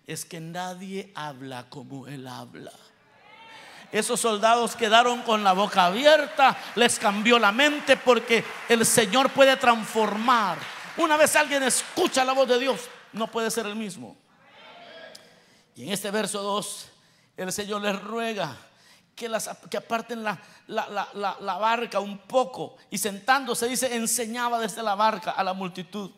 Es 0.07 0.25
que 0.25 0.39
nadie 0.39 1.11
habla 1.15 1.69
como 1.69 2.07
él 2.07 2.27
habla. 2.27 2.71
Esos 3.91 4.19
soldados 4.19 4.75
quedaron 4.75 5.21
con 5.21 5.43
la 5.43 5.53
boca 5.53 5.85
abierta, 5.85 6.57
les 6.75 6.99
cambió 6.99 7.39
la 7.39 7.51
mente 7.51 7.97
porque 7.97 8.43
el 8.67 8.85
Señor 8.85 9.29
puede 9.29 9.55
transformar. 9.57 10.57
Una 10.97 11.17
vez 11.17 11.35
alguien 11.35 11.63
escucha 11.63 12.25
la 12.25 12.33
voz 12.33 12.47
de 12.47 12.59
Dios, 12.59 12.81
no 13.13 13.27
puede 13.27 13.49
ser 13.51 13.65
el 13.65 13.75
mismo. 13.75 14.17
Y 15.75 15.83
en 15.83 15.93
este 15.93 16.11
verso 16.11 16.41
2, 16.41 16.87
el 17.37 17.51
Señor 17.51 17.81
les 17.81 18.01
ruega 18.01 18.55
que, 19.15 19.29
las, 19.29 19.49
que 19.69 19.77
aparten 19.77 20.23
la, 20.23 20.39
la, 20.67 21.57
barca 21.57 21.99
un 21.99 22.17
poco. 22.19 22.77
Y 22.89 22.97
sentándose, 22.97 23.67
dice, 23.67 23.95
enseñaba 23.95 24.59
desde 24.59 24.83
la 24.83 24.95
barca 24.95 25.31
a 25.31 25.43
la 25.43 25.53
multitud. 25.53 26.11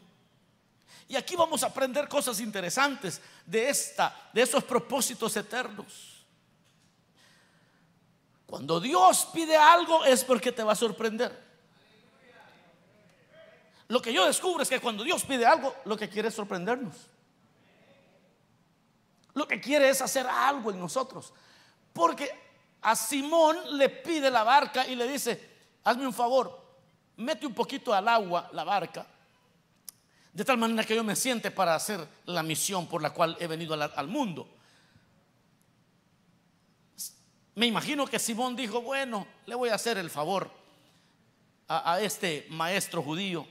Y 1.08 1.16
aquí 1.16 1.36
vamos 1.36 1.64
a 1.64 1.68
aprender 1.68 2.08
cosas 2.10 2.40
interesantes 2.42 3.22
de 3.46 3.70
esta, 3.70 4.30
de 4.34 4.42
esos 4.42 4.64
propósitos 4.64 5.36
eternos. 5.38 6.26
Cuando 8.46 8.80
Dios 8.80 9.28
pide 9.34 9.56
algo 9.56 10.06
es 10.06 10.24
porque 10.24 10.52
te 10.52 10.64
va 10.64 10.74
a 10.74 10.76
sorprender. 10.76 11.48
Lo 13.90 14.02
que 14.02 14.12
yo 14.12 14.26
descubro 14.26 14.64
es 14.64 14.70
que 14.70 14.82
cuando 14.82 15.04
Dios 15.04 15.24
pide 15.24 15.46
algo, 15.46 15.74
lo 15.86 15.96
que 15.96 16.10
quiere 16.10 16.28
es 16.28 16.34
sorprendernos. 16.34 16.96
Lo 19.34 19.48
que 19.48 19.62
quiere 19.62 19.90
es 19.90 20.02
hacer 20.02 20.28
algo 20.28 20.72
en 20.72 20.80
nosotros. 20.80 21.34
Porque 21.94 22.30
a 22.82 22.96
Simón 22.96 23.78
le 23.78 23.90
pide 23.90 24.30
la 24.30 24.44
barca 24.44 24.86
y 24.88 24.96
le 24.96 25.08
dice, 25.08 25.58
hazme 25.84 26.06
un 26.06 26.14
favor, 26.14 26.68
mete 27.18 27.46
un 27.46 27.54
poquito 27.54 27.94
al 27.94 28.08
agua 28.08 28.50
la 28.52 28.64
barca, 28.64 29.08
de 30.38 30.46
tal 30.46 30.60
manera 30.60 30.84
que 30.84 30.96
yo 30.96 31.03
me 31.03 31.15
siente 31.15 31.50
para 31.50 31.74
hacer 31.74 32.08
la 32.25 32.44
misión 32.44 32.86
por 32.86 33.01
la 33.01 33.10
cual 33.10 33.36
he 33.39 33.48
venido 33.48 33.74
al 33.74 34.08
mundo. 34.08 34.48
Me 37.56 37.65
imagino 37.65 38.06
que 38.06 38.20
Simón 38.20 38.56
dijo, 38.56 38.84
bueno, 38.84 39.25
le 39.48 39.56
voy 39.56 39.70
a 39.70 39.74
hacer 39.74 39.98
el 39.98 40.12
favor 40.12 40.51
a, 41.67 42.00
este 42.01 42.46
maestro 42.51 43.01
judío. 43.01 43.48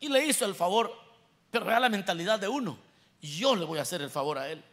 Y 0.00 0.08
le 0.08 0.24
hizo 0.24 0.46
el 0.46 0.54
favor, 0.54 0.90
pero 1.50 1.66
era 1.66 1.80
la 1.80 1.90
mentalidad 1.90 2.38
de 2.38 2.48
uno. 2.48 2.78
Yo 3.20 3.54
le 3.54 3.66
voy 3.66 3.78
a 3.78 3.82
hacer 3.82 4.00
el 4.00 4.08
favor 4.08 4.38
a 4.38 4.48
él. 4.48 4.64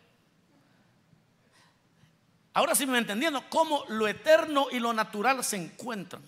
Ahora 2.54 2.74
sí 2.74 2.86
me 2.86 2.98
entendiendo 2.98 3.44
cómo 3.50 3.84
lo 3.90 4.08
eterno 4.08 4.68
y 4.72 4.80
lo 4.80 4.94
natural 4.94 5.44
se 5.44 5.58
encuentran. 5.58 6.22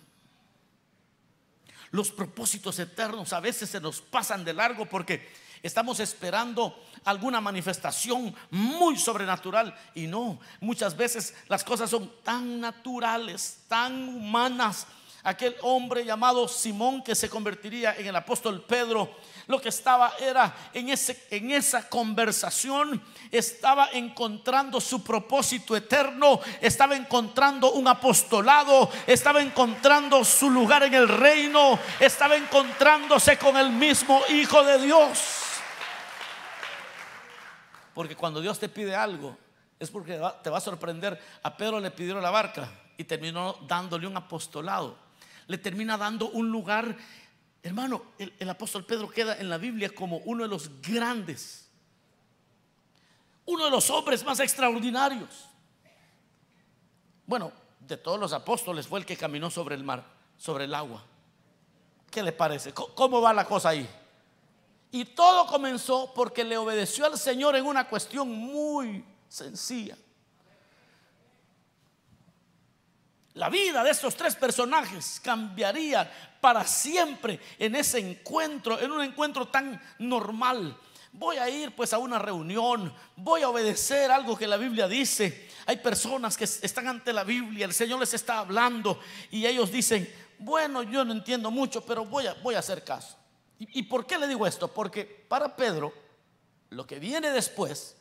Los 1.92 2.12
propósitos 2.12 2.80
eternos 2.80 3.34
a 3.34 3.40
veces 3.40 3.70
se 3.70 3.80
nos 3.80 4.02
pasan 4.02 4.44
de 4.44 4.54
largo 4.54 4.86
porque 4.86 5.30
Estamos 5.64 6.00
esperando 6.00 6.76
alguna 7.06 7.40
manifestación 7.40 8.34
muy 8.50 8.98
sobrenatural 8.98 9.76
y 9.94 10.08
no, 10.08 10.40
muchas 10.60 10.98
veces 10.98 11.36
las 11.48 11.64
cosas 11.64 11.90
son 11.90 12.12
tan 12.24 12.60
naturales, 12.60 13.60
tan 13.68 14.10
humanas. 14.10 14.88
Aquel 15.24 15.56
hombre 15.62 16.04
llamado 16.04 16.48
Simón 16.48 17.04
que 17.04 17.16
se 17.16 17.30
convertiría 17.30 17.96
en 17.96 18.08
el 18.08 18.16
apóstol 18.16 18.64
Pedro 18.68 19.10
lo 19.48 19.62
que 19.62 19.70
estaba 19.70 20.14
era 20.20 20.56
en, 20.74 20.90
ese, 20.90 21.28
en 21.30 21.52
esa 21.52 21.88
conversación, 21.88 23.02
estaba 23.30 23.90
encontrando 23.92 24.80
su 24.80 25.04
propósito 25.04 25.76
eterno, 25.76 26.40
estaba 26.62 26.96
encontrando 26.96 27.74
un 27.74 27.88
apostolado, 27.88 28.90
estaba 29.06 29.42
encontrando 29.42 30.24
su 30.24 30.50
lugar 30.50 30.84
en 30.84 30.94
el 30.94 31.08
reino, 31.08 31.78
estaba 32.00 32.36
encontrándose 32.36 33.38
con 33.38 33.58
el 33.58 33.72
mismo 33.72 34.22
Hijo 34.30 34.64
de 34.64 34.80
Dios. 34.80 35.20
Porque 37.94 38.16
cuando 38.16 38.40
Dios 38.40 38.58
te 38.58 38.70
pide 38.70 38.96
algo, 38.96 39.38
es 39.78 39.90
porque 39.90 40.20
te 40.42 40.50
va 40.50 40.58
a 40.58 40.62
sorprender. 40.62 41.20
A 41.44 41.58
Pedro 41.58 41.80
le 41.80 41.92
pidieron 41.92 42.24
la 42.24 42.30
barca 42.32 42.70
y 42.96 43.04
terminó 43.04 43.58
dándole 43.68 44.08
un 44.08 44.16
apostolado. 44.16 45.11
Le 45.52 45.58
termina 45.58 45.98
dando 45.98 46.30
un 46.30 46.50
lugar 46.50 46.98
Hermano, 47.64 48.02
el, 48.18 48.50
apóstol 48.50 48.86
Pedro 48.86 49.10
queda 49.10 49.38
en 49.38 49.48
la 49.48 49.58
Biblia 49.58 49.94
como 49.94 50.18
uno 50.26 50.44
de 50.44 50.50
los 50.50 50.82
grandes, 50.82 51.70
uno 53.46 53.66
de 53.66 53.72
los 53.72 53.90
hombres 53.92 54.24
más 54.24 54.40
extraordinarios. 54.40 55.48
Bueno, 57.28 57.52
de 57.80 57.98
todos 57.98 58.20
los 58.20 58.34
apóstoles 58.34 58.88
fue 58.88 59.00
el 59.00 59.06
que 59.06 59.16
caminó 59.16 59.52
sobre 59.52 59.76
el 59.76 59.84
mar, 59.84 60.04
sobre 60.38 60.66
el 60.66 60.74
agua. 60.74 61.04
¿Qué 62.10 62.24
le 62.24 62.32
parece? 62.32 62.74
¿Cómo 62.74 63.22
va 63.22 63.32
la 63.32 63.46
cosa 63.46 63.70
ahí? 63.70 63.88
Y 64.90 65.06
todo 65.06 65.46
comenzó 65.46 66.12
porque 66.16 66.44
le 66.44 66.58
obedeció 66.58 67.06
al 67.06 67.18
Señor 67.18 67.56
en 67.56 67.66
una 67.66 67.88
cuestión 67.88 68.28
muy 68.28 69.06
sencilla. 69.30 69.96
La 73.36 73.50
vida 73.50 73.84
de 73.84 73.92
estos 73.92 74.16
tres 74.16 74.36
personajes 74.36 75.22
cambiaría 75.24 76.12
para 76.42 76.66
siempre 76.66 77.40
en 77.58 77.76
ese 77.76 78.00
encuentro, 78.00 78.80
en 78.80 78.92
un 78.92 79.02
encuentro 79.02 79.48
tan 79.48 79.82
normal. 80.00 80.78
Voy 81.14 81.38
a 81.38 81.50
ir 81.50 81.74
pues 81.76 81.94
a 81.94 81.98
una 81.98 82.20
reunión, 82.20 82.94
voy 83.16 83.42
a 83.42 83.50
obedecer 83.50 84.12
algo 84.12 84.38
que 84.38 84.48
la 84.48 84.58
Biblia 84.58 84.88
dice. 84.88 85.50
Hay 85.66 85.78
personas 85.78 86.36
que 86.36 86.44
están 86.46 86.88
ante 86.88 87.14
la 87.14 87.24
Biblia, 87.24 87.66
el 87.66 87.74
Señor 87.74 88.00
les 88.00 88.14
está 88.14 88.40
hablando 88.40 89.00
y 89.30 89.46
ellos 89.46 89.72
dicen, 89.72 90.10
bueno, 90.40 90.84
yo 90.84 91.06
no 91.06 91.14
entiendo 91.14 91.52
mucho, 91.52 91.86
pero 91.86 92.04
voy 92.04 92.28
a, 92.28 92.34
voy 92.36 92.56
a 92.56 92.60
hacer 92.60 92.84
caso. 92.84 93.18
¿Y, 93.60 93.80
¿Y 93.80 93.84
por 93.84 94.06
qué 94.06 94.18
le 94.18 94.28
digo 94.28 94.48
esto? 94.48 94.68
Porque 94.68 95.06
para 95.06 95.56
Pedro, 95.56 95.94
lo 96.70 96.86
que 96.88 97.00
viene 97.00 97.32
después 97.32 97.96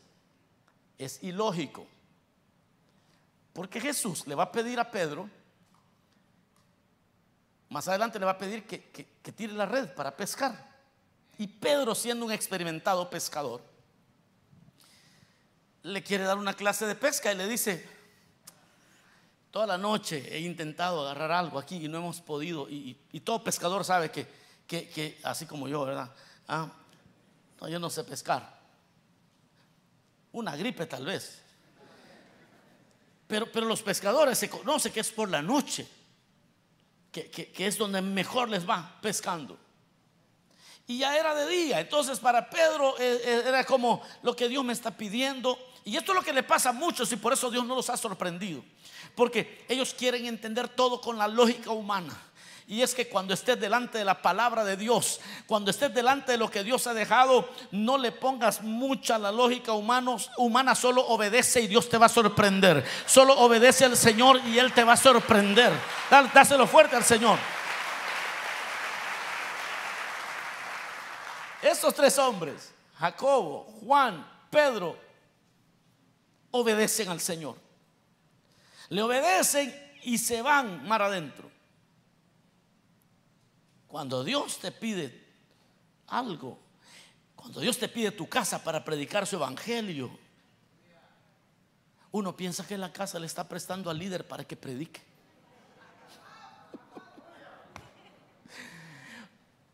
es 0.98 1.22
ilógico. 1.22 1.86
Porque 3.52 3.80
Jesús 3.80 4.26
le 4.26 4.34
va 4.34 4.44
a 4.44 4.52
pedir 4.52 4.78
a 4.78 4.90
Pedro, 4.90 5.28
más 7.70 7.86
adelante 7.88 8.18
le 8.18 8.24
va 8.24 8.32
a 8.32 8.38
pedir 8.38 8.64
que, 8.64 9.32
tire 9.32 9.52
la 9.52 9.66
red 9.66 9.94
para 9.94 10.16
pescar. 10.16 10.70
Y 11.38 11.46
Pedro, 11.46 11.94
siendo 11.94 12.26
un 12.26 12.32
experimentado 12.32 13.08
pescador, 13.08 13.62
le 15.82 16.02
quiere 16.02 16.24
dar 16.24 16.36
una 16.36 16.54
clase 16.54 16.86
de 16.86 16.94
pesca 16.94 17.32
y 17.32 17.36
le 17.36 17.46
dice, 17.48 17.88
toda 19.50 19.66
la 19.66 19.78
noche 19.78 20.28
he 20.36 20.40
intentado 20.40 21.02
agarrar 21.02 21.32
algo 21.32 21.58
aquí 21.58 21.84
y 21.84 21.88
no 21.88 21.98
hemos 21.98 22.20
podido. 22.20 22.68
Y, 22.68 22.94
todo 23.24 23.42
pescador 23.42 23.84
sabe 23.84 24.10
que, 24.10 24.26
que, 24.66 25.18
así 25.22 25.46
como 25.46 25.68
yo, 25.68 25.84
¿verdad? 25.84 26.12
Ah, 26.48 26.70
yo 27.68 27.78
no 27.78 27.88
sé 27.88 28.04
pescar. 28.04 28.60
Una 30.32 30.56
gripe 30.56 30.86
tal 30.86 31.04
vez. 31.04 31.42
Pero, 33.30 33.46
los 33.60 33.80
pescadores 33.80 34.38
se 34.38 34.50
conoce 34.50 34.90
que 34.90 34.98
es 34.98 35.12
por 35.12 35.30
la 35.30 35.40
noche, 35.40 35.86
que, 37.12 37.52
es 37.56 37.78
donde 37.78 38.02
mejor 38.02 38.48
les 38.48 38.68
va 38.68 38.98
pescando. 39.00 39.56
Y 40.88 40.98
ya 40.98 41.16
era 41.16 41.32
de 41.36 41.48
día. 41.48 41.78
Entonces 41.78 42.18
para 42.18 42.50
Pedro 42.50 42.98
eh, 42.98 43.22
eh, 43.24 43.42
era 43.46 43.62
como 43.62 44.02
lo 44.24 44.34
que 44.34 44.48
Dios 44.48 44.64
me 44.64 44.72
está 44.72 44.90
pidiendo. 44.90 45.56
Y 45.84 45.96
esto 45.96 46.10
es 46.10 46.16
lo 46.16 46.24
que 46.24 46.32
le 46.32 46.42
pasa 46.42 46.70
a 46.70 46.72
muchos 46.72 47.12
y 47.12 47.16
por 47.16 47.32
eso 47.32 47.52
Dios 47.52 47.64
no 47.64 47.76
los 47.76 47.88
ha 47.88 47.96
sorprendido. 47.96 48.64
Porque 49.14 49.64
ellos 49.68 49.94
quieren 49.94 50.26
entender 50.26 50.68
todo 50.68 51.00
con 51.00 51.16
la 51.16 51.28
lógica 51.28 51.70
humana. 51.70 52.20
Y 52.70 52.82
es 52.82 52.94
que 52.94 53.08
cuando 53.08 53.34
estés 53.34 53.58
delante 53.58 53.98
de 53.98 54.04
la 54.04 54.22
palabra 54.22 54.62
de 54.62 54.76
Dios, 54.76 55.20
cuando 55.48 55.72
estés 55.72 55.92
delante 55.92 56.30
de 56.30 56.38
lo 56.38 56.48
que 56.48 56.62
Dios 56.62 56.86
ha 56.86 56.94
dejado, 56.94 57.48
no 57.72 57.98
le 57.98 58.12
pongas 58.12 58.62
mucha 58.62 59.18
la 59.18 59.32
lógica 59.32 59.72
humana, 59.72 60.76
solo 60.76 61.04
obedece 61.08 61.62
y 61.62 61.66
Dios 61.66 61.88
te 61.88 61.98
va 61.98 62.06
a 62.06 62.08
sorprender. 62.08 62.86
Solo 63.06 63.36
obedece 63.40 63.86
al 63.86 63.96
Señor 63.96 64.40
y 64.46 64.60
Él 64.60 64.72
te 64.72 64.84
va 64.84 64.92
a 64.92 64.96
sorprender. 64.96 65.72
Dáselo 66.32 66.64
fuerte 66.68 66.94
al 66.94 67.02
Señor. 67.02 67.40
Estos 71.60 71.92
tres 71.92 72.16
hombres, 72.20 72.72
Jacobo, 73.00 73.80
Juan, 73.84 74.24
Pedro, 74.48 74.96
obedecen 76.52 77.08
al 77.08 77.20
Señor. 77.20 77.56
Le 78.90 79.02
obedecen 79.02 79.74
y 80.04 80.18
se 80.18 80.40
van 80.40 80.86
mar 80.86 81.02
adentro. 81.02 81.49
Cuando 83.90 84.22
Dios 84.22 84.58
te 84.58 84.70
pide 84.70 85.26
algo, 86.06 86.56
cuando 87.34 87.58
Dios 87.58 87.76
te 87.76 87.88
pide 87.88 88.12
tu 88.12 88.28
casa 88.28 88.62
para 88.62 88.84
predicar 88.84 89.26
su 89.26 89.34
evangelio, 89.34 90.16
uno 92.12 92.36
piensa 92.36 92.64
que 92.64 92.78
la 92.78 92.92
casa 92.92 93.18
le 93.18 93.26
está 93.26 93.48
prestando 93.48 93.90
al 93.90 93.98
líder 93.98 94.28
para 94.28 94.44
que 94.44 94.56
predique. 94.56 95.02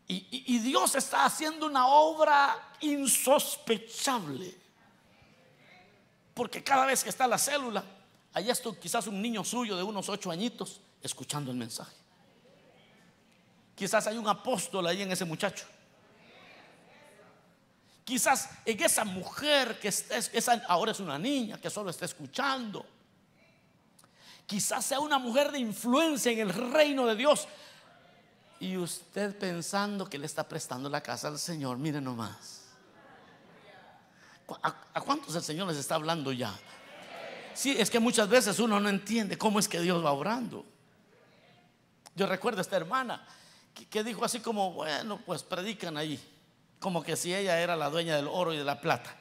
Y, 0.09 0.61
Dios 0.61 0.95
está 0.95 1.25
haciendo 1.25 1.67
una 1.67 1.89
obra 1.89 2.75
insospechable. 2.81 4.55
Porque 6.33 6.63
cada 6.63 6.87
vez 6.87 7.03
que 7.03 7.11
está 7.11 7.27
la 7.27 7.37
célula, 7.39 7.85
allá 8.33 8.53
está 8.53 8.71
quizás 8.81 9.09
un 9.09 9.21
niño 9.21 9.45
suyo 9.45 9.77
de 9.77 9.83
unos 9.83 10.09
ocho 10.09 10.31
añitos 10.31 10.81
escuchando 11.03 11.51
el 11.51 11.57
mensaje. 11.57 12.06
Quizás 13.77 14.07
hay 14.07 14.17
un 14.17 14.27
apóstol 14.27 14.87
ahí 14.87 15.03
en 15.03 15.13
ese 15.13 15.27
muchacho. 15.27 15.67
Quizás 18.05 18.49
en 18.65 18.83
esa 18.83 19.05
mujer 19.05 19.79
que 19.79 19.93
ahora 20.67 20.93
es 20.93 21.01
una 21.01 21.19
niña 21.19 21.61
que 21.61 21.69
solo 21.69 21.91
está 21.91 22.07
escuchando. 22.07 22.87
Quizás 24.47 24.87
sea 24.87 24.99
una 25.01 25.19
mujer 25.19 25.53
de 25.53 25.59
influencia 25.59 26.33
en 26.33 26.39
el 26.39 26.73
reino 26.73 27.05
de 27.05 27.17
Dios. 27.17 27.47
Y 28.61 28.79
usted 28.79 29.39
pensando 29.39 30.09
que 30.09 30.19
le 30.19 30.25
está 30.25 30.49
prestando 30.49 30.89
la 30.89 31.03
casa 31.03 31.29
al 31.29 31.39
Señor, 31.39 31.77
mire 31.77 32.01
nomás. 32.01 32.63
¿A, 34.63 34.75
¿A, 34.95 35.01
cuántos 35.03 35.35
el 35.35 35.43
Señor 35.43 35.69
les 35.69 35.77
está 35.77 35.97
hablando 35.97 36.33
ya? 36.33 36.55
Sí, 37.53 37.75
es 37.77 37.91
que 37.91 37.99
muchas 37.99 38.29
veces 38.29 38.59
uno 38.59 38.81
no 38.81 38.89
entiende 38.89 39.37
cómo 39.37 39.59
es 39.59 39.69
que 39.69 39.81
Dios 39.81 40.03
va 40.03 40.13
orando. 40.13 40.65
Yo 42.15 42.27
recuerdo 42.27 42.61
a 42.61 42.63
esta 42.63 42.77
hermana 42.77 43.27
que 43.85 44.03
dijo 44.03 44.25
así 44.25 44.41
como, 44.41 44.73
bueno, 44.73 45.21
pues 45.27 45.43
predican 45.43 45.99
ahí, 45.99 46.19
como 46.81 47.03
que 47.03 47.15
si 47.15 47.35
ella 47.35 47.61
era 47.61 47.77
la 47.77 47.91
dueña 47.91 48.17
del 48.17 48.27
oro 48.27 48.55
y 48.55 48.57
de 48.57 48.65
la 48.65 48.81
plata. 48.81 49.15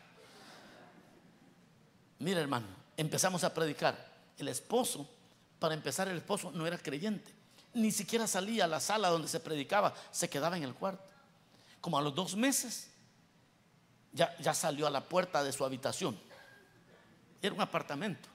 Mira 2.19 2.39
hermano, 2.39 2.67
empezamos 2.95 3.43
a 3.43 3.53
predicar. 3.53 4.15
El 4.37 4.47
esposo, 4.47 5.09
para 5.59 5.73
empezar 5.73 6.07
el 6.07 6.17
esposo 6.17 6.51
no 6.51 6.65
era 6.65 6.77
creyente, 6.77 7.31
ni 7.73 7.91
siquiera 7.91 8.27
salía 8.27 8.65
a 8.65 8.67
la 8.67 8.79
sala 8.79 9.09
donde 9.09 9.27
se 9.27 9.39
predicaba, 9.39 9.93
se 10.11 10.29
quedaba 10.29 10.55
en 10.57 10.63
el 10.63 10.73
cuarto. 10.73 11.03
Como 11.81 11.97
a 11.97 12.01
los 12.01 12.15
dos 12.15 12.35
meses, 12.35 12.89
ya, 14.13 14.35
ya 14.39 14.53
salió 14.53 14.87
a 14.87 14.89
la 14.89 15.01
puerta 15.01 15.43
de 15.43 15.51
su 15.51 15.63
habitación. 15.65 16.17
Era 17.41 17.53
un 17.53 17.61
apartamento. 17.61 18.29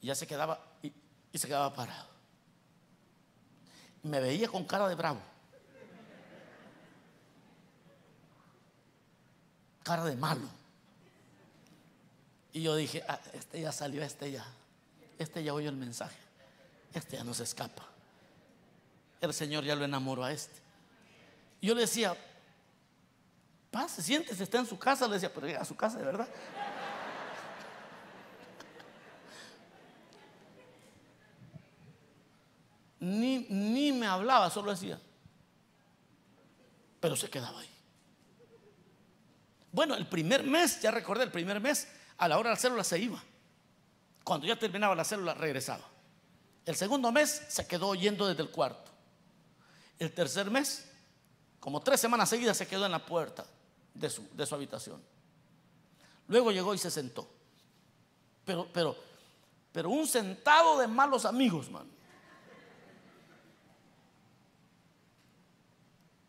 Y 0.00 0.08
ya 0.08 0.14
se 0.14 0.26
quedaba 0.26 0.60
y 0.82 1.38
se 1.38 1.46
quedaba 1.46 1.72
parado 1.72 2.13
me 4.04 4.20
veía 4.20 4.48
con 4.48 4.64
cara 4.64 4.88
de 4.88 4.94
bravo. 4.94 5.20
Cara 9.82 10.04
de 10.04 10.16
malo. 10.16 10.48
Y 12.52 12.62
yo 12.62 12.76
dije, 12.76 13.02
ah, 13.08 13.18
este 13.32 13.60
ya 13.60 13.72
salió, 13.72 14.02
este 14.02 14.30
ya. 14.30 14.46
Este 15.18 15.42
ya 15.42 15.52
oyó 15.52 15.68
el 15.70 15.76
mensaje. 15.76 16.16
Este 16.92 17.16
ya 17.16 17.24
no 17.24 17.34
se 17.34 17.42
escapa. 17.42 17.84
El 19.20 19.34
Señor 19.34 19.64
ya 19.64 19.74
lo 19.74 19.84
enamoró 19.84 20.22
a 20.22 20.32
este. 20.32 20.60
Yo 21.60 21.74
le 21.74 21.80
decía, 21.82 22.16
pase, 23.70 24.02
siéntese, 24.02 24.44
está 24.44 24.58
en 24.58 24.66
su 24.66 24.78
casa. 24.78 25.08
Le 25.08 25.14
decía, 25.14 25.32
pero 25.32 25.60
a 25.60 25.64
su 25.64 25.74
casa 25.74 25.98
de 25.98 26.04
verdad. 26.04 26.28
ni, 33.04 33.46
hablaba, 34.14 34.50
solo 34.50 34.70
decía. 34.70 35.00
Pero 37.00 37.16
se 37.16 37.28
quedaba 37.28 37.60
ahí. 37.60 37.70
Bueno, 39.72 39.94
el 39.94 40.06
primer 40.06 40.44
mes, 40.44 40.80
ya 40.80 40.90
recordé, 40.90 41.24
el 41.24 41.32
primer 41.32 41.60
mes, 41.60 41.88
a 42.16 42.28
la 42.28 42.38
hora 42.38 42.50
de 42.50 42.54
la 42.54 42.60
célula 42.60 42.84
se 42.84 42.98
iba. 42.98 43.22
Cuando 44.22 44.46
ya 44.46 44.58
terminaba 44.58 44.94
la 44.94 45.04
célula, 45.04 45.34
regresaba. 45.34 45.84
El 46.64 46.76
segundo 46.76 47.12
mes 47.12 47.42
se 47.48 47.66
quedó 47.66 47.88
oyendo 47.88 48.26
desde 48.26 48.42
el 48.42 48.50
cuarto. 48.50 48.90
El 49.98 50.12
tercer 50.12 50.50
mes, 50.50 50.88
como 51.60 51.80
tres 51.80 52.00
semanas 52.00 52.28
seguidas, 52.28 52.56
se 52.56 52.66
quedó 52.66 52.86
en 52.86 52.92
la 52.92 53.04
puerta 53.04 53.44
de 53.92 54.08
su, 54.08 54.26
de 54.32 54.46
su 54.46 54.54
habitación. 54.54 55.02
Luego 56.28 56.52
llegó 56.52 56.72
y 56.72 56.78
se 56.78 56.90
sentó. 56.90 57.28
Pero, 58.44 58.68
pero, 58.72 58.96
pero 59.72 59.90
un 59.90 60.06
sentado 60.06 60.78
de 60.78 60.86
malos 60.86 61.24
amigos, 61.24 61.70
man. 61.70 61.93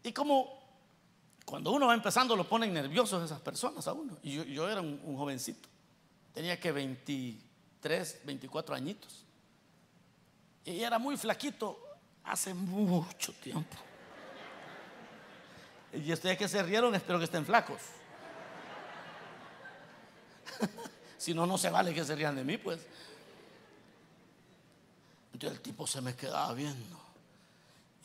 Y 0.05 0.13
como 0.13 0.63
cuando 1.45 1.71
uno 1.71 1.87
va 1.87 1.95
empezando 1.95 2.35
lo 2.35 2.47
ponen 2.47 2.71
nerviosos 2.71 3.25
esas 3.25 3.41
personas 3.41 3.87
a 3.87 3.93
uno. 3.93 4.19
Y 4.21 4.53
yo, 4.53 4.69
era 4.69 4.79
un, 4.79 5.01
un, 5.03 5.17
jovencito. 5.17 5.67
Tenía 6.31 6.59
que 6.59 6.71
23, 6.71 8.21
24 8.23 8.75
añitos. 8.75 9.25
Y 10.63 10.79
era 10.81 10.99
muy 10.99 11.17
flaquito 11.17 11.79
hace 12.23 12.53
mucho 12.53 13.33
tiempo. 13.33 13.75
Y 15.91 16.13
ustedes 16.13 16.37
que 16.37 16.47
se 16.47 16.61
rieron, 16.61 16.93
espero 16.93 17.17
que 17.17 17.25
estén 17.25 17.43
flacos. 17.43 17.81
si 21.17 21.33
no, 21.33 21.47
no 21.47 21.57
se 21.57 21.71
vale 21.71 21.95
que 21.95 22.05
se 22.05 22.15
rían 22.15 22.35
de 22.35 22.43
mí, 22.43 22.59
pues. 22.59 22.79
Entonces 25.33 25.57
el 25.57 25.63
tipo 25.63 25.87
se 25.87 25.99
me 25.99 26.15
quedaba 26.15 26.53
viendo. 26.53 27.04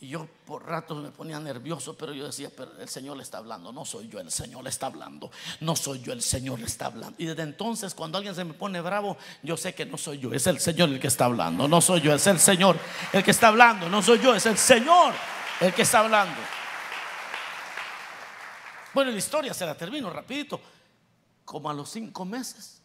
Y 0.03 0.09
yo 0.09 0.27
por 0.47 0.67
ratos 0.67 1.03
me 1.03 1.11
ponía 1.11 1.39
nervioso, 1.39 1.95
pero 1.95 2.15
yo 2.15 2.25
decía, 2.25 2.51
pero 2.57 2.73
el 2.81 2.89
Señor 2.89 3.19
le 3.19 3.23
está 3.23 3.37
hablando, 3.37 3.71
no 3.71 3.85
soy 3.85 4.09
yo, 4.09 4.19
el 4.19 4.31
Señor 4.31 4.65
le 4.65 4.71
está 4.71 4.87
hablando, 4.87 5.31
no 5.61 5.77
soy 5.77 6.01
yo, 6.01 6.15
el 6.15 6.23
Señor 6.23 6.59
le 6.59 6.65
está 6.65 6.87
hablando. 6.87 7.15
Y 7.19 7.27
desde 7.27 7.43
entonces, 7.43 7.95
cuando 7.95 8.17
alguien 8.17 8.35
se 8.35 8.45
me 8.45 8.55
pone 8.55 8.81
bravo, 8.81 9.19
yo 9.43 9.59
sé 9.59 9.75
que 9.75 9.85
no 9.85 9.99
soy 9.99 10.19
yo, 10.19 10.33
es 10.33 10.47
el 10.47 10.59
Señor 10.59 10.89
el 10.89 10.99
que 10.99 11.09
está 11.09 11.27
hablando, 11.27 11.69
no 11.69 11.83
soy 11.83 12.01
yo, 12.01 12.15
es 12.15 12.27
el 12.27 12.39
Señor 12.39 12.79
el 13.13 13.23
que 13.23 13.31
está 13.31 13.49
hablando, 13.49 13.91
no 13.91 14.01
soy 14.01 14.21
yo, 14.21 14.35
es 14.35 14.47
el 14.47 14.57
Señor 14.57 15.13
el 15.61 15.75
que 15.75 15.83
está 15.83 16.01
hablando. 16.01 16.41
Bueno, 18.95 19.11
la 19.11 19.19
historia 19.19 19.53
se 19.53 19.67
la 19.67 19.77
termino 19.77 20.09
rapidito. 20.09 20.61
Como 21.45 21.69
a 21.69 21.75
los 21.75 21.91
cinco 21.91 22.25
meses, 22.25 22.81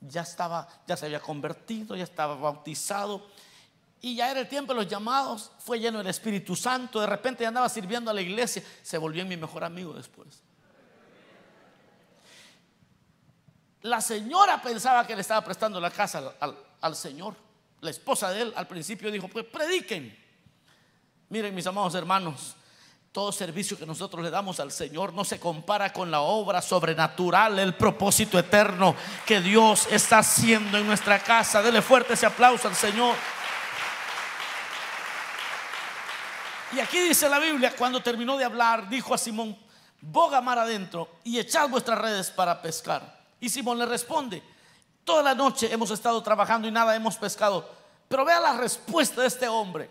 ya 0.00 0.20
estaba, 0.20 0.68
ya 0.86 0.98
se 0.98 1.06
había 1.06 1.20
convertido, 1.20 1.96
ya 1.96 2.04
estaba 2.04 2.34
bautizado 2.34 3.26
y 4.04 4.16
ya 4.16 4.32
era 4.32 4.40
el 4.40 4.48
tiempo 4.48 4.74
de 4.74 4.80
los 4.80 4.90
llamados, 4.90 5.52
fue 5.60 5.78
lleno 5.78 5.98
del 5.98 6.08
Espíritu 6.08 6.56
Santo, 6.56 7.00
de 7.00 7.06
repente 7.06 7.42
ya 7.42 7.48
andaba 7.48 7.68
sirviendo 7.68 8.10
a 8.10 8.14
la 8.14 8.20
iglesia, 8.20 8.60
se 8.82 8.98
volvió 8.98 9.24
mi 9.24 9.36
mejor 9.36 9.62
amigo 9.62 9.94
después. 9.94 10.42
La 13.82 14.00
señora 14.00 14.60
pensaba 14.60 15.06
que 15.06 15.14
le 15.14 15.20
estaba 15.20 15.44
prestando 15.44 15.80
la 15.80 15.90
casa 15.90 16.34
al, 16.80 16.96
Señor. 16.96 17.36
La 17.80 17.90
esposa 17.90 18.30
de 18.30 18.42
él 18.42 18.52
al 18.56 18.66
principio 18.66 19.10
dijo, 19.10 19.28
pues 19.28 19.44
prediquen. 19.44 20.16
Miren 21.28 21.54
mis 21.54 21.66
amados 21.66 21.94
hermanos, 21.94 22.56
todo 23.12 23.30
servicio 23.30 23.78
que 23.78 23.86
nosotros 23.86 24.22
le 24.22 24.30
damos 24.30 24.58
al 24.58 24.72
Señor 24.72 25.12
no 25.12 25.24
se 25.24 25.38
compara 25.38 25.92
con 25.92 26.10
la 26.10 26.22
obra 26.22 26.60
sobrenatural, 26.60 27.58
el 27.58 27.74
propósito 27.74 28.36
eterno 28.38 28.96
que 29.26 29.40
Dios 29.40 29.86
está 29.90 30.18
haciendo 30.18 30.78
en 30.78 30.86
nuestra 30.86 31.20
casa. 31.20 31.62
Dele 31.62 31.82
fuerte 31.82 32.14
ese 32.14 32.26
aplauso 32.26 32.66
al 32.66 32.74
Señor. 32.74 33.14
Y 36.74 36.80
aquí 36.80 37.00
dice 37.00 37.28
la 37.28 37.38
Biblia, 37.38 37.74
cuando 37.76 38.02
terminó 38.02 38.36
de 38.38 38.44
hablar, 38.44 38.88
dijo 38.88 39.12
a 39.12 39.18
Simón, 39.18 39.56
boga 40.00 40.40
mar 40.40 40.58
adentro 40.58 41.18
y 41.22 41.38
echad 41.38 41.68
vuestras 41.68 41.98
redes 41.98 42.30
para 42.30 42.62
pescar. 42.62 43.20
Y 43.40 43.48
Simón 43.48 43.78
le 43.78 43.86
responde, 43.86 44.42
toda 45.04 45.22
la 45.22 45.34
noche 45.34 45.70
hemos 45.70 45.90
estado 45.90 46.22
trabajando 46.22 46.66
y 46.66 46.70
nada 46.70 46.96
hemos 46.96 47.16
pescado. 47.16 47.68
Pero 48.08 48.24
vea 48.24 48.40
la 48.40 48.56
respuesta 48.56 49.20
de 49.20 49.28
este 49.28 49.48
hombre. 49.48 49.90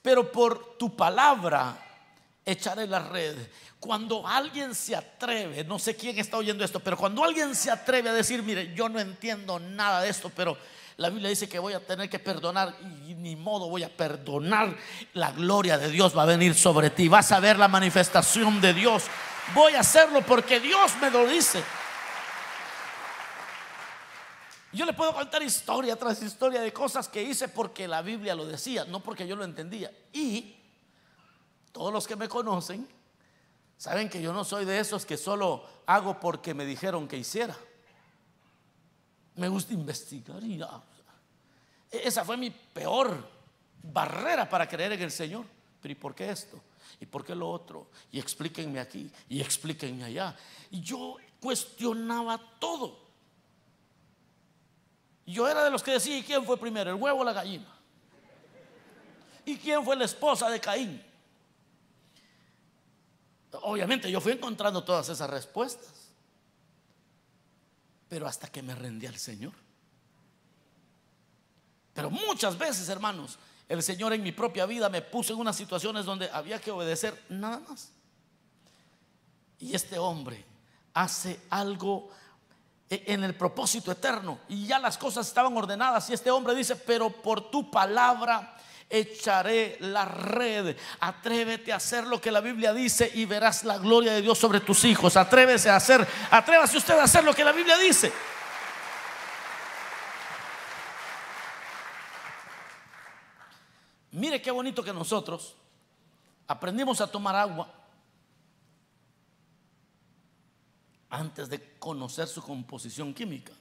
Pero 0.00 0.30
por 0.30 0.78
tu 0.78 0.96
palabra 0.96 1.76
echaré 2.44 2.86
la 2.86 3.00
red. 3.00 3.36
Cuando 3.78 4.26
alguien 4.26 4.74
se 4.74 4.96
atreve, 4.96 5.64
no 5.64 5.78
sé 5.78 5.96
quién 5.96 6.18
está 6.18 6.38
oyendo 6.38 6.64
esto, 6.64 6.80
pero 6.80 6.96
cuando 6.96 7.22
alguien 7.24 7.54
se 7.54 7.70
atreve 7.70 8.08
a 8.08 8.14
decir, 8.14 8.42
mire, 8.42 8.72
yo 8.74 8.88
no 8.88 8.98
entiendo 8.98 9.58
nada 9.58 10.00
de 10.00 10.08
esto, 10.08 10.30
pero 10.34 10.56
la 10.98 11.10
Biblia 11.10 11.28
dice 11.28 11.46
que 11.46 11.58
voy 11.58 11.74
a 11.74 11.84
tener 11.84 12.08
que 12.08 12.18
perdonar 12.18 12.74
y 13.06 13.14
ni 13.14 13.36
modo 13.36 13.68
voy 13.68 13.82
a 13.82 13.94
perdonar. 13.94 14.74
La 15.12 15.30
gloria 15.30 15.76
de 15.76 15.90
Dios 15.90 16.16
va 16.16 16.22
a 16.22 16.26
venir 16.26 16.54
sobre 16.54 16.88
ti. 16.88 17.06
Vas 17.08 17.32
a 17.32 17.40
ver 17.40 17.58
la 17.58 17.68
manifestación 17.68 18.62
de 18.62 18.72
Dios. 18.72 19.04
Voy 19.54 19.74
a 19.74 19.80
hacerlo 19.80 20.22
porque 20.22 20.58
Dios 20.58 20.92
me 21.00 21.10
lo 21.10 21.26
dice. 21.26 21.62
Yo 24.72 24.86
le 24.86 24.94
puedo 24.94 25.12
contar 25.12 25.42
historia 25.42 25.96
tras 25.96 26.22
historia 26.22 26.62
de 26.62 26.72
cosas 26.72 27.08
que 27.08 27.22
hice 27.22 27.48
porque 27.48 27.86
la 27.86 28.00
Biblia 28.00 28.34
lo 28.34 28.46
decía, 28.46 28.86
no 28.86 29.00
porque 29.00 29.26
yo 29.26 29.36
lo 29.36 29.44
entendía. 29.44 29.92
Y 30.14 30.56
todos 31.72 31.92
los 31.92 32.06
que 32.06 32.16
me 32.16 32.28
conocen 32.28 32.88
saben 33.76 34.08
que 34.08 34.22
yo 34.22 34.32
no 34.32 34.44
soy 34.44 34.64
de 34.64 34.80
esos 34.80 35.04
que 35.04 35.18
solo 35.18 35.62
hago 35.84 36.18
porque 36.20 36.54
me 36.54 36.64
dijeron 36.64 37.06
que 37.06 37.18
hiciera 37.18 37.54
me 39.36 39.48
gusta 39.48 39.74
investigar 39.74 40.42
y 40.42 40.60
Esa 41.90 42.24
fue 42.24 42.36
mi 42.36 42.50
peor 42.50 43.28
barrera 43.82 44.48
para 44.48 44.68
creer 44.68 44.92
en 44.92 45.02
el 45.02 45.10
Señor. 45.10 45.44
Pero 45.80 45.92
¿y 45.92 45.94
por 45.94 46.14
qué 46.14 46.30
esto? 46.30 46.60
¿Y 47.00 47.06
por 47.06 47.24
qué 47.24 47.34
lo 47.34 47.50
otro? 47.50 47.88
Y 48.10 48.18
explíquenme 48.18 48.80
aquí 48.80 49.10
y 49.28 49.40
explíquenme 49.40 50.04
allá. 50.04 50.34
Y 50.70 50.80
yo 50.80 51.16
cuestionaba 51.40 52.40
todo. 52.58 53.06
Yo 55.26 55.48
era 55.48 55.64
de 55.64 55.70
los 55.70 55.82
que 55.82 55.92
decía, 55.92 56.18
¿y 56.18 56.22
quién 56.22 56.44
fue 56.44 56.56
primero, 56.56 56.90
el 56.90 56.96
huevo 56.96 57.20
o 57.20 57.24
la 57.24 57.32
gallina? 57.32 57.66
¿Y 59.44 59.56
quién 59.56 59.84
fue 59.84 59.96
la 59.96 60.04
esposa 60.04 60.48
de 60.48 60.60
Caín? 60.60 61.02
Obviamente 63.62 64.10
yo 64.10 64.20
fui 64.20 64.32
encontrando 64.32 64.82
todas 64.82 65.08
esas 65.08 65.28
respuestas 65.28 65.95
pero 68.08 68.26
hasta 68.26 68.48
que 68.48 68.62
me 68.62 68.74
rendí 68.74 69.06
al 69.06 69.18
Señor. 69.18 69.52
Pero 71.92 72.10
muchas 72.10 72.58
veces, 72.58 72.88
hermanos, 72.88 73.38
el 73.68 73.82
Señor 73.82 74.12
en 74.12 74.22
mi 74.22 74.32
propia 74.32 74.66
vida 74.66 74.88
me 74.88 75.02
puso 75.02 75.32
en 75.32 75.40
unas 75.40 75.56
situaciones 75.56 76.04
donde 76.04 76.30
había 76.30 76.60
que 76.60 76.70
obedecer 76.70 77.20
nada 77.28 77.60
más. 77.68 77.90
Y 79.58 79.74
este 79.74 79.98
hombre 79.98 80.44
hace 80.92 81.40
algo 81.50 82.10
e-, 82.88 83.04
en 83.06 83.24
el 83.24 83.34
propósito 83.34 83.90
eterno 83.90 84.38
y 84.48 84.66
ya 84.66 84.78
las 84.78 84.96
cosas 84.96 85.26
estaban 85.26 85.56
ordenadas 85.56 86.08
y 86.10 86.12
este 86.12 86.30
hombre 86.30 86.54
dice, 86.54 86.76
pero 86.76 87.10
por 87.10 87.50
tu 87.50 87.70
palabra 87.70 88.55
echaré 88.88 89.76
la 89.80 90.04
red. 90.04 90.76
Atrévete 91.00 91.72
a 91.72 91.76
hacer 91.76 92.06
lo 92.06 92.20
que 92.20 92.30
la 92.30 92.40
Biblia 92.40 92.72
dice 92.72 93.10
y 93.14 93.24
verás 93.24 93.64
la 93.64 93.78
gloria 93.78 94.12
de 94.12 94.22
Dios 94.22 94.38
sobre 94.38 94.60
tus 94.60 94.84
hijos. 94.84 95.16
Atrévese 95.16 95.70
a 95.70 95.76
hacer, 95.76 96.06
atrévase 96.30 96.78
usted 96.78 96.98
a 96.98 97.04
hacer 97.04 97.24
lo 97.24 97.34
que 97.34 97.44
la 97.44 97.52
Biblia 97.52 97.76
dice. 97.78 98.12
Mire 104.12 104.40
qué 104.40 104.50
bonito 104.50 104.82
que 104.82 104.92
nosotros 104.94 105.54
aprendimos 106.46 107.00
a 107.00 107.06
tomar 107.06 107.36
agua 107.36 107.70
antes 111.10 111.48
de 111.48 111.78
conocer 111.78 112.26
su 112.26 112.42
composición 112.42 113.12
química. 113.12 113.52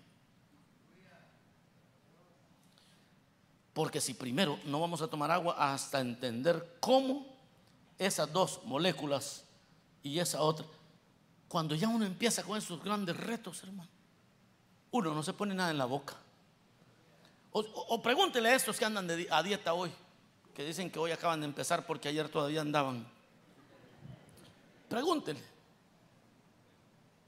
Porque 3.75 3.99
si 3.99 4.13
primero 4.13 4.57
no 4.63 4.79
vamos 4.79 5.01
a 5.01 5.09
tomar 5.09 5.29
agua 5.31 5.57
hasta 5.59 5.99
entender 5.99 6.77
cómo 6.79 7.25
esas 7.99 8.31
dos 8.31 8.61
moléculas 8.63 9.43
y 10.01 10.17
esa 10.17 10.41
otra, 10.41 10.65
cuando 11.49 11.75
ya 11.75 11.89
uno 11.89 12.05
empieza 12.05 12.41
con 12.43 12.57
esos 12.57 12.81
grandes 12.81 13.17
retos, 13.17 13.61
hermano, 13.63 13.89
uno 14.91 15.13
no 15.13 15.21
se 15.21 15.33
pone 15.33 15.53
nada 15.53 15.71
en 15.71 15.77
la 15.77 15.83
boca. 15.83 16.13
O, 17.51 18.01
pregúntele 18.01 18.47
a 18.47 18.55
estos 18.55 18.79
que 18.79 18.85
andan 18.85 19.09
a 19.29 19.43
dieta 19.43 19.73
hoy, 19.73 19.91
que 20.53 20.63
dicen 20.63 20.89
que 20.89 20.97
hoy 20.97 21.11
acaban 21.11 21.41
de 21.41 21.45
empezar 21.45 21.85
porque 21.85 22.07
ayer 22.07 22.29
todavía 22.29 22.61
andaban. 22.61 23.05
Pregúntele. 24.87 25.43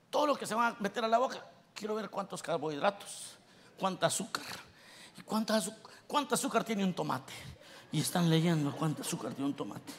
Todo 0.10 0.28
lo 0.28 0.38
que 0.38 0.46
se 0.46 0.56
van 0.56 0.76
a 0.76 0.78
meter 0.80 1.04
a 1.04 1.10
la 1.10 1.18
boca, 1.18 1.46
quiero 1.74 1.94
ver 1.94 2.10
cuántos 2.10 2.42
carbohidratos, 2.42 3.36
cuánta 3.78 4.08
azúcar 4.08 4.46
y 5.18 5.22
cuánta 5.24 5.58
azúcar 5.58 5.97
¿Cuánto 6.08 6.36
azúcar 6.36 6.64
tiene 6.64 6.84
un 6.84 6.94
tomate? 6.94 7.34
Y 7.92 8.00
están 8.00 8.30
leyendo 8.30 8.72
cuánto 8.72 9.02
azúcar 9.02 9.34
tiene 9.34 9.50
un 9.50 9.56
tomate. 9.56 9.94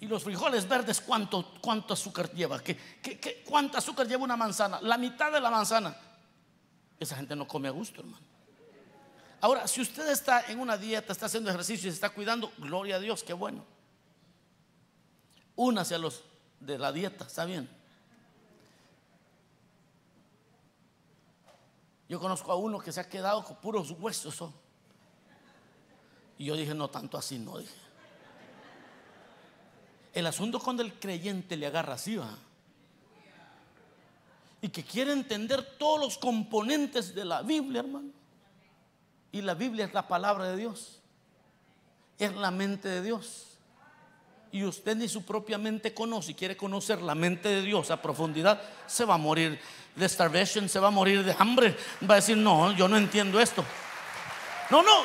Y 0.00 0.06
los 0.06 0.22
frijoles 0.22 0.68
verdes, 0.68 1.00
¿cuánto, 1.00 1.54
cuánto 1.60 1.94
azúcar 1.94 2.32
lleva? 2.32 2.60
¿Qué, 2.60 2.76
qué, 3.02 3.42
cuánto 3.48 3.78
azúcar 3.78 4.06
lleva 4.06 4.22
una 4.22 4.36
manzana? 4.36 4.80
La 4.80 4.96
mitad 4.96 5.32
de 5.32 5.40
la 5.40 5.50
manzana. 5.50 5.96
Esa 7.00 7.16
gente 7.16 7.34
no 7.34 7.46
come 7.48 7.68
a 7.68 7.72
gusto, 7.72 8.00
hermano. 8.00 8.24
Ahora, 9.40 9.66
si 9.66 9.80
usted 9.80 10.08
está 10.08 10.46
en 10.46 10.60
una 10.60 10.76
dieta, 10.76 11.12
está 11.12 11.26
haciendo 11.26 11.50
ejercicio 11.50 11.88
y 11.88 11.90
se 11.90 11.96
está 11.96 12.10
cuidando, 12.10 12.52
gloria 12.58 12.96
a 12.96 13.00
Dios, 13.00 13.22
qué 13.22 13.32
bueno. 13.32 13.64
Únase 15.56 15.94
a 15.94 15.98
los 15.98 16.22
de 16.60 16.78
la 16.78 16.92
dieta, 16.92 17.24
está 17.24 17.44
bien. 17.44 17.68
Yo 22.08 22.18
conozco 22.18 22.50
a 22.50 22.56
uno 22.56 22.78
que 22.78 22.90
se 22.90 23.00
ha 23.00 23.08
quedado 23.08 23.44
con 23.44 23.56
puros 23.56 23.90
huesos. 23.90 24.42
Y 26.38 26.44
yo 26.44 26.56
dije, 26.56 26.74
no 26.74 26.88
tanto 26.88 27.18
así, 27.18 27.38
no 27.38 27.58
dije. 27.58 27.72
El 30.14 30.26
asunto 30.26 30.60
cuando 30.60 30.82
el 30.82 30.94
creyente 30.94 31.56
le 31.56 31.66
agarra 31.66 31.94
así. 31.94 32.18
Y 34.60 34.68
que 34.68 34.84
quiere 34.84 35.12
entender 35.12 35.76
todos 35.78 36.00
los 36.00 36.18
componentes 36.18 37.14
de 37.14 37.24
la 37.24 37.42
Biblia, 37.42 37.80
hermano. 37.80 38.10
Y 39.32 39.42
la 39.42 39.54
Biblia 39.54 39.84
es 39.84 39.92
la 39.92 40.08
palabra 40.08 40.44
de 40.44 40.56
Dios. 40.56 41.00
Es 42.18 42.34
la 42.34 42.50
mente 42.50 42.88
de 42.88 43.02
Dios. 43.02 43.44
Y 44.50 44.64
usted 44.64 44.96
ni 44.96 45.08
su 45.08 45.24
propia 45.24 45.58
mente 45.58 45.92
conoce 45.92 46.30
y 46.30 46.34
quiere 46.34 46.56
conocer 46.56 47.02
la 47.02 47.14
mente 47.14 47.48
de 47.48 47.62
Dios 47.62 47.90
a 47.90 48.00
profundidad, 48.00 48.62
se 48.86 49.04
va 49.04 49.14
a 49.14 49.18
morir 49.18 49.60
de 49.94 50.08
starvation, 50.08 50.68
se 50.68 50.80
va 50.80 50.88
a 50.88 50.90
morir 50.90 51.22
de 51.22 51.36
hambre. 51.38 51.76
Va 52.08 52.14
a 52.14 52.16
decir, 52.16 52.36
no, 52.36 52.72
yo 52.72 52.88
no 52.88 52.96
entiendo 52.96 53.38
esto. 53.40 53.62
No, 54.70 54.82
no. 54.82 55.02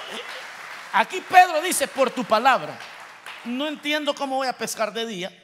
Aquí 0.93 1.21
Pedro 1.27 1.59
dice, 1.61 1.87
por 1.87 2.11
tu 2.11 2.23
palabra, 2.23 2.77
no 3.45 3.67
entiendo 3.67 4.13
cómo 4.13 4.37
voy 4.37 4.47
a 4.47 4.57
pescar 4.57 4.93
de 4.93 5.07
día. 5.07 5.43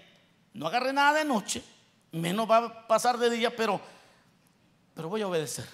No 0.53 0.67
agarré 0.67 0.93
nada 0.93 1.17
de 1.17 1.25
noche, 1.25 1.63
menos 2.11 2.49
va 2.49 2.57
a 2.57 2.87
pasar 2.87 3.17
de 3.17 3.31
día, 3.31 3.55
pero, 3.55 3.81
pero 4.93 5.09
voy 5.09 5.23
a 5.23 5.27
obedecer. 5.27 5.67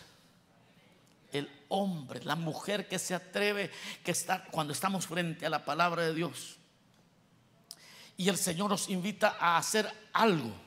El 1.32 1.52
hombre, 1.68 2.24
la 2.24 2.38
mujer 2.38 2.88
que 2.88 2.98
se 2.98 3.14
atreve, 3.14 3.70
que 4.04 4.12
está 4.12 4.46
cuando 4.46 4.72
estamos 4.72 5.08
frente 5.08 5.46
a 5.46 5.50
la 5.50 5.66
palabra 5.66 6.04
de 6.04 6.14
Dios. 6.14 6.58
Y 8.16 8.30
el 8.30 8.38
Señor 8.38 8.70
nos 8.70 8.90
invita 8.90 9.36
a 9.38 9.58
hacer 9.58 9.92
algo 10.14 10.65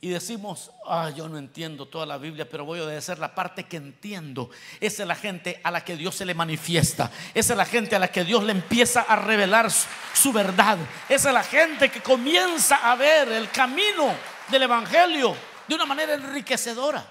y 0.00 0.10
decimos, 0.10 0.70
ah, 0.86 1.10
yo 1.10 1.28
no 1.28 1.38
entiendo 1.38 1.86
toda 1.86 2.06
la 2.06 2.18
Biblia, 2.18 2.48
pero 2.48 2.64
voy 2.64 2.78
a 2.78 2.84
obedecer 2.84 3.18
la 3.18 3.34
parte 3.34 3.64
que 3.64 3.78
entiendo. 3.78 4.48
Esa 4.78 5.02
es 5.02 5.08
la 5.08 5.16
gente 5.16 5.60
a 5.64 5.72
la 5.72 5.84
que 5.84 5.96
Dios 5.96 6.14
se 6.14 6.24
le 6.24 6.34
manifiesta. 6.34 7.10
Esa 7.34 7.54
es 7.54 7.56
la 7.56 7.64
gente 7.64 7.96
a 7.96 7.98
la 7.98 8.06
que 8.06 8.22
Dios 8.22 8.44
le 8.44 8.52
empieza 8.52 9.00
a 9.00 9.16
revelar 9.16 9.72
su, 9.72 10.32
verdad. 10.32 10.78
Esa 11.08 11.28
es 11.30 11.34
la 11.34 11.42
gente 11.42 11.90
que 11.90 12.00
comienza 12.00 12.76
a 12.76 12.94
ver 12.94 13.32
el 13.32 13.50
camino 13.50 14.14
del 14.48 14.62
Evangelio 14.62 15.34
de 15.66 15.74
una 15.74 15.84
manera 15.84 16.14
enriquecedora. 16.14 17.04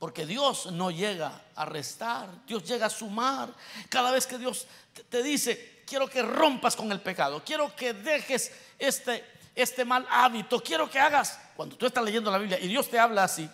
Porque 0.00 0.26
Dios 0.26 0.72
no 0.72 0.90
llega 0.90 1.40
a 1.54 1.64
restar, 1.64 2.28
Dios 2.46 2.64
llega 2.64 2.86
a 2.86 2.90
sumar. 2.90 3.54
Cada 3.88 4.10
vez 4.10 4.26
que 4.26 4.38
Dios 4.38 4.66
te 5.08 5.22
dice, 5.22 5.73
quiero 5.86 6.08
que 6.08 6.22
rompas 6.22 6.76
con 6.76 6.90
el 6.92 7.00
pecado, 7.00 7.42
quiero 7.44 7.74
que 7.74 7.92
dejes 7.92 8.52
este, 8.78 9.24
este 9.54 9.84
mal 9.84 10.06
hábito, 10.10 10.60
quiero 10.60 10.90
que 10.90 10.98
hagas, 10.98 11.38
cuando 11.56 11.76
tú 11.76 11.86
estás 11.86 12.04
leyendo 12.04 12.30
la 12.30 12.38
Biblia 12.38 12.58
y 12.60 12.68
Dios 12.68 12.88
te 12.88 12.98
habla 12.98 13.24
así, 13.24 13.48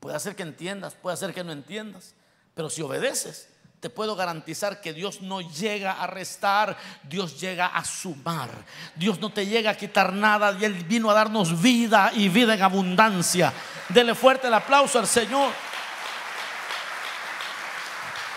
puede 0.00 0.16
hacer 0.16 0.36
que 0.36 0.42
entiendas, 0.42 0.94
puede 0.94 1.14
hacer 1.14 1.32
que 1.34 1.44
no 1.44 1.52
entiendas, 1.52 2.14
pero 2.54 2.70
si 2.70 2.82
obedeces, 2.82 3.48
te 3.84 3.90
puedo 3.90 4.16
garantizar 4.16 4.80
que 4.80 4.94
Dios 4.94 5.20
no 5.20 5.42
llega 5.42 5.92
a 5.92 6.06
restar, 6.06 6.74
Dios 7.02 7.38
llega 7.38 7.66
a 7.66 7.84
sumar. 7.84 8.48
Dios 8.96 9.20
no 9.20 9.30
te 9.30 9.44
llega 9.44 9.72
a 9.72 9.76
quitar 9.76 10.14
nada 10.14 10.56
y 10.58 10.64
Él 10.64 10.72
vino 10.84 11.10
a 11.10 11.12
darnos 11.12 11.60
vida 11.60 12.10
y 12.14 12.30
vida 12.30 12.54
en 12.54 12.62
abundancia. 12.62 13.52
Dele 13.90 14.14
fuerte 14.14 14.46
el 14.46 14.54
aplauso 14.54 14.98
al 14.98 15.06
Señor. 15.06 15.52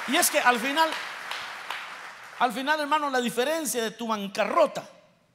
Y 0.10 0.18
es 0.18 0.30
que 0.30 0.40
al 0.42 0.60
final 0.60 0.90
al 2.40 2.54
final, 2.54 2.80
hermano, 2.80 3.10
la 3.10 3.20
diferencia 3.20 3.84
de 3.84 3.92
tu 3.92 4.08
bancarrota 4.08 4.88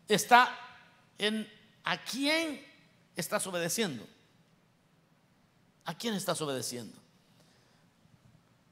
está 0.08 0.58
en 1.18 1.50
a 1.84 2.02
quién 2.02 2.64
estás 3.16 3.46
obedeciendo. 3.46 4.06
¿A 5.84 5.96
quién 5.96 6.14
estás 6.14 6.40
obedeciendo? 6.40 6.96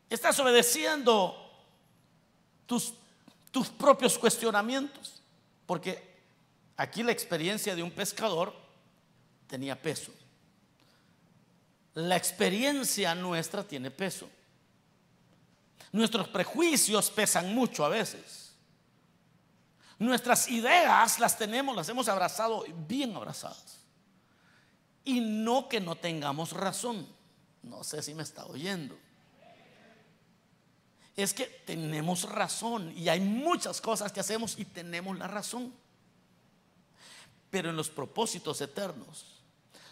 Estás 0.08 0.38
obedeciendo 0.38 1.36
tus, 2.66 2.94
tus 3.50 3.68
propios 3.68 4.16
cuestionamientos. 4.16 5.20
Porque 5.66 6.16
aquí 6.76 7.02
la 7.02 7.12
experiencia 7.12 7.74
de 7.74 7.82
un 7.82 7.90
pescador 7.90 8.54
tenía 9.48 9.80
peso. 9.80 10.12
La 11.94 12.16
experiencia 12.16 13.14
nuestra 13.14 13.64
tiene 13.64 13.90
peso. 13.90 14.30
Nuestros 15.92 16.28
prejuicios 16.28 17.10
pesan 17.10 17.54
mucho 17.54 17.84
a 17.84 17.88
veces. 17.88 18.52
Nuestras 19.98 20.48
ideas 20.48 21.18
las 21.18 21.36
tenemos, 21.36 21.76
las 21.76 21.88
hemos 21.88 22.08
abrazado 22.08 22.64
bien 22.88 23.14
abrazadas. 23.14 23.80
Y 25.04 25.20
no 25.20 25.68
que 25.68 25.80
no 25.80 25.96
tengamos 25.96 26.52
razón. 26.52 27.06
No 27.62 27.84
sé 27.84 28.02
si 28.02 28.14
me 28.14 28.22
está 28.22 28.46
oyendo. 28.46 28.96
Es 31.16 31.34
que 31.34 31.44
tenemos 31.44 32.22
razón 32.30 32.96
y 32.96 33.08
hay 33.08 33.20
muchas 33.20 33.80
cosas 33.80 34.10
que 34.10 34.20
hacemos 34.20 34.58
y 34.58 34.64
tenemos 34.64 35.18
la 35.18 35.26
razón. 35.26 35.74
Pero 37.50 37.68
en 37.68 37.76
los 37.76 37.90
propósitos 37.90 38.60
eternos 38.60 39.26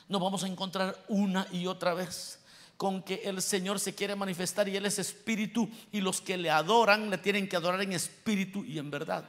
nos 0.09 0.23
vamos 0.23 0.43
a 0.43 0.47
encontrar 0.47 1.05
una 1.09 1.47
y 1.53 1.67
otra 1.67 1.93
vez 1.93 2.39
con 2.79 3.03
que 3.03 3.17
el 3.25 3.43
Señor 3.43 3.81
se 3.81 3.93
quiere 3.93 4.15
manifestar 4.15 4.69
y 4.69 4.77
Él 4.77 4.87
es 4.87 5.01
espíritu 5.01 5.69
y 5.91 6.01
los 6.01 6.21
que 6.21 6.37
le 6.37 6.49
adoran 6.49 7.11
le 7.11 7.19
tienen 7.19 7.49
que 7.49 7.57
adorar 7.57 7.83
en 7.83 7.93
espíritu 7.93 8.65
y 8.65 8.79
en 8.79 8.89
verdad. 8.89 9.29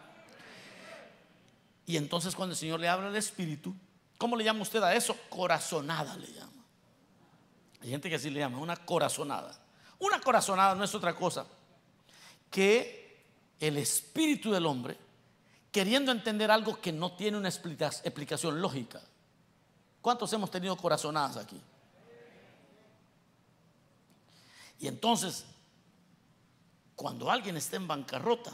Y 1.88 1.98
entonces 1.98 2.36
cuando 2.36 2.54
el 2.54 2.60
Señor 2.60 2.80
le 2.80 2.88
habla 2.88 3.08
al 3.08 3.16
espíritu, 3.16 3.76
¿cómo 4.20 4.36
le 4.38 4.44
llama 4.44 4.62
usted 4.62 4.84
a 4.84 4.94
eso? 4.94 5.18
Corazonada 5.30 6.16
le 6.16 6.32
llama. 6.32 6.64
Hay 7.82 7.90
gente 7.90 8.08
que 8.08 8.16
así 8.16 8.30
le 8.30 8.40
llama, 8.40 8.60
una 8.60 8.78
corazonada. 8.78 9.60
Una 9.98 10.22
corazonada 10.22 10.76
no 10.76 10.84
es 10.84 10.94
otra 10.94 11.16
cosa 11.16 11.48
que 12.52 13.26
el 13.60 13.78
espíritu 13.78 14.52
del 14.52 14.68
hombre 14.68 14.96
queriendo 15.72 16.12
entender 16.12 16.52
algo 16.52 16.80
que 16.80 16.92
no 16.92 17.14
tiene 17.14 17.38
una 17.38 17.50
explicación 17.50 18.62
lógica. 18.62 19.02
¿Cuántos 20.02 20.32
hemos 20.34 20.52
tenido 20.52 20.78
corazonadas 20.78 21.38
aquí? 21.38 21.60
Y 24.80 24.88
entonces, 24.88 25.46
cuando 26.96 27.30
alguien 27.30 27.58
está 27.58 27.76
en 27.76 27.88
bancarrota 27.88 28.52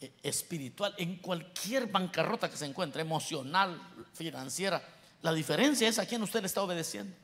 eh, 0.00 0.12
espiritual, 0.22 0.94
en 0.98 1.16
cualquier 1.16 1.86
bancarrota 1.86 2.50
que 2.50 2.56
se 2.56 2.66
encuentre, 2.66 3.02
emocional, 3.02 3.80
financiera, 4.12 4.82
la 5.22 5.32
diferencia 5.32 5.88
es 5.88 5.98
a 5.98 6.06
quién 6.06 6.22
usted 6.22 6.40
le 6.40 6.46
está 6.46 6.62
obedeciendo. 6.62 7.16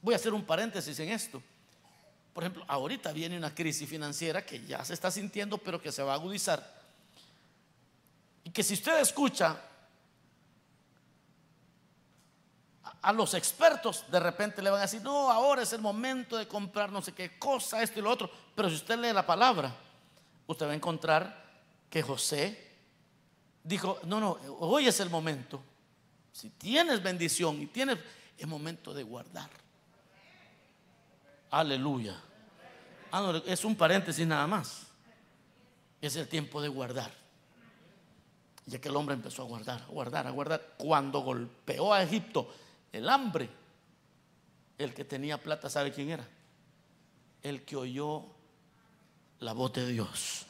Voy 0.00 0.14
a 0.14 0.16
hacer 0.16 0.32
un 0.32 0.44
paréntesis 0.44 0.98
en 1.00 1.10
esto. 1.10 1.42
Por 2.32 2.44
ejemplo, 2.44 2.64
ahorita 2.66 3.12
viene 3.12 3.36
una 3.36 3.54
crisis 3.54 3.88
financiera 3.88 4.44
que 4.44 4.64
ya 4.64 4.84
se 4.84 4.94
está 4.94 5.10
sintiendo, 5.10 5.58
pero 5.58 5.80
que 5.80 5.92
se 5.92 6.02
va 6.02 6.12
a 6.12 6.16
agudizar. 6.16 6.82
Y 8.42 8.50
que 8.50 8.62
si 8.62 8.74
usted 8.74 9.00
escucha 9.00 9.60
a 13.04 13.12
los 13.12 13.34
expertos 13.34 14.04
de 14.10 14.18
repente 14.18 14.62
le 14.62 14.70
van 14.70 14.78
a 14.78 14.82
decir, 14.82 15.02
no, 15.02 15.30
ahora 15.30 15.62
es 15.62 15.72
el 15.74 15.82
momento 15.82 16.38
de 16.38 16.48
comprar 16.48 16.90
no 16.90 17.02
sé 17.02 17.12
qué 17.12 17.38
cosa, 17.38 17.82
esto 17.82 17.98
y 17.98 18.02
lo 18.02 18.10
otro. 18.10 18.30
Pero 18.54 18.70
si 18.70 18.76
usted 18.76 18.98
lee 18.98 19.12
la 19.12 19.26
palabra, 19.26 19.74
usted 20.46 20.66
va 20.66 20.70
a 20.70 20.74
encontrar 20.74 21.44
que 21.90 22.02
José 22.02 22.72
dijo, 23.62 24.00
no, 24.04 24.20
no, 24.20 24.38
hoy 24.58 24.88
es 24.88 25.00
el 25.00 25.10
momento. 25.10 25.62
Si 26.32 26.48
tienes 26.48 27.02
bendición 27.02 27.60
y 27.60 27.66
tienes, 27.66 27.98
es 28.38 28.46
momento 28.46 28.94
de 28.94 29.02
guardar. 29.02 29.50
Aleluya. 31.50 32.18
Ah, 33.12 33.38
es 33.44 33.66
un 33.66 33.76
paréntesis 33.76 34.26
nada 34.26 34.46
más. 34.46 34.86
Es 36.00 36.16
el 36.16 36.26
tiempo 36.26 36.62
de 36.62 36.68
guardar. 36.68 37.12
Ya 38.64 38.80
que 38.80 38.88
el 38.88 38.96
hombre 38.96 39.14
empezó 39.14 39.42
a 39.42 39.44
guardar, 39.44 39.82
a 39.82 39.86
guardar, 39.92 40.26
a 40.26 40.30
guardar. 40.30 40.74
Cuando 40.78 41.20
golpeó 41.20 41.92
a 41.92 42.02
Egipto, 42.02 42.48
el 42.94 43.08
hambre. 43.08 43.50
El 44.78 44.94
que 44.94 45.04
tenía 45.04 45.40
plata, 45.40 45.68
¿sabe 45.68 45.92
quién 45.92 46.10
era? 46.10 46.26
El 47.42 47.64
que 47.64 47.76
oyó 47.76 48.24
la 49.40 49.52
voz 49.52 49.72
de 49.74 49.86
Dios. 49.86 50.46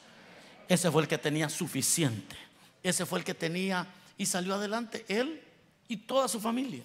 Ese 0.67 0.89
fue 0.89 1.01
el 1.01 1.07
que 1.07 1.17
tenía 1.17 1.49
suficiente. 1.49 2.35
Ese 2.81 3.05
fue 3.05 3.19
el 3.19 3.25
que 3.25 3.33
tenía 3.33 3.87
y 4.17 4.25
salió 4.25 4.55
adelante 4.55 5.05
él 5.07 5.43
y 5.87 5.97
toda 5.97 6.27
su 6.27 6.39
familia. 6.39 6.83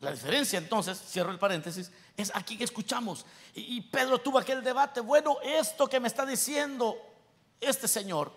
La 0.00 0.12
diferencia 0.12 0.58
entonces, 0.58 1.00
cierro 1.08 1.30
el 1.30 1.38
paréntesis, 1.38 1.90
es 2.16 2.30
aquí 2.34 2.58
que 2.58 2.64
escuchamos. 2.64 3.24
Y, 3.54 3.80
Pedro 3.80 4.18
tuvo 4.18 4.38
aquel 4.38 4.62
debate, 4.62 5.00
bueno, 5.00 5.38
esto 5.42 5.88
que 5.88 6.00
me 6.00 6.08
está 6.08 6.26
diciendo 6.26 6.96
este 7.60 7.88
señor 7.88 8.30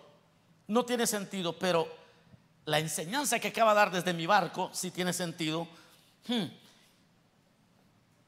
no 0.66 0.84
tiene 0.84 1.06
sentido, 1.06 1.58
pero 1.58 1.99
la 2.70 2.78
enseñanza 2.78 3.40
que 3.40 3.48
acaba 3.48 3.72
de 3.72 3.80
dar 3.80 3.90
desde 3.90 4.12
mi 4.12 4.26
barco, 4.26 4.70
si 4.72 4.92
tiene 4.92 5.12
sentido, 5.12 5.66
hmm, 6.28 6.44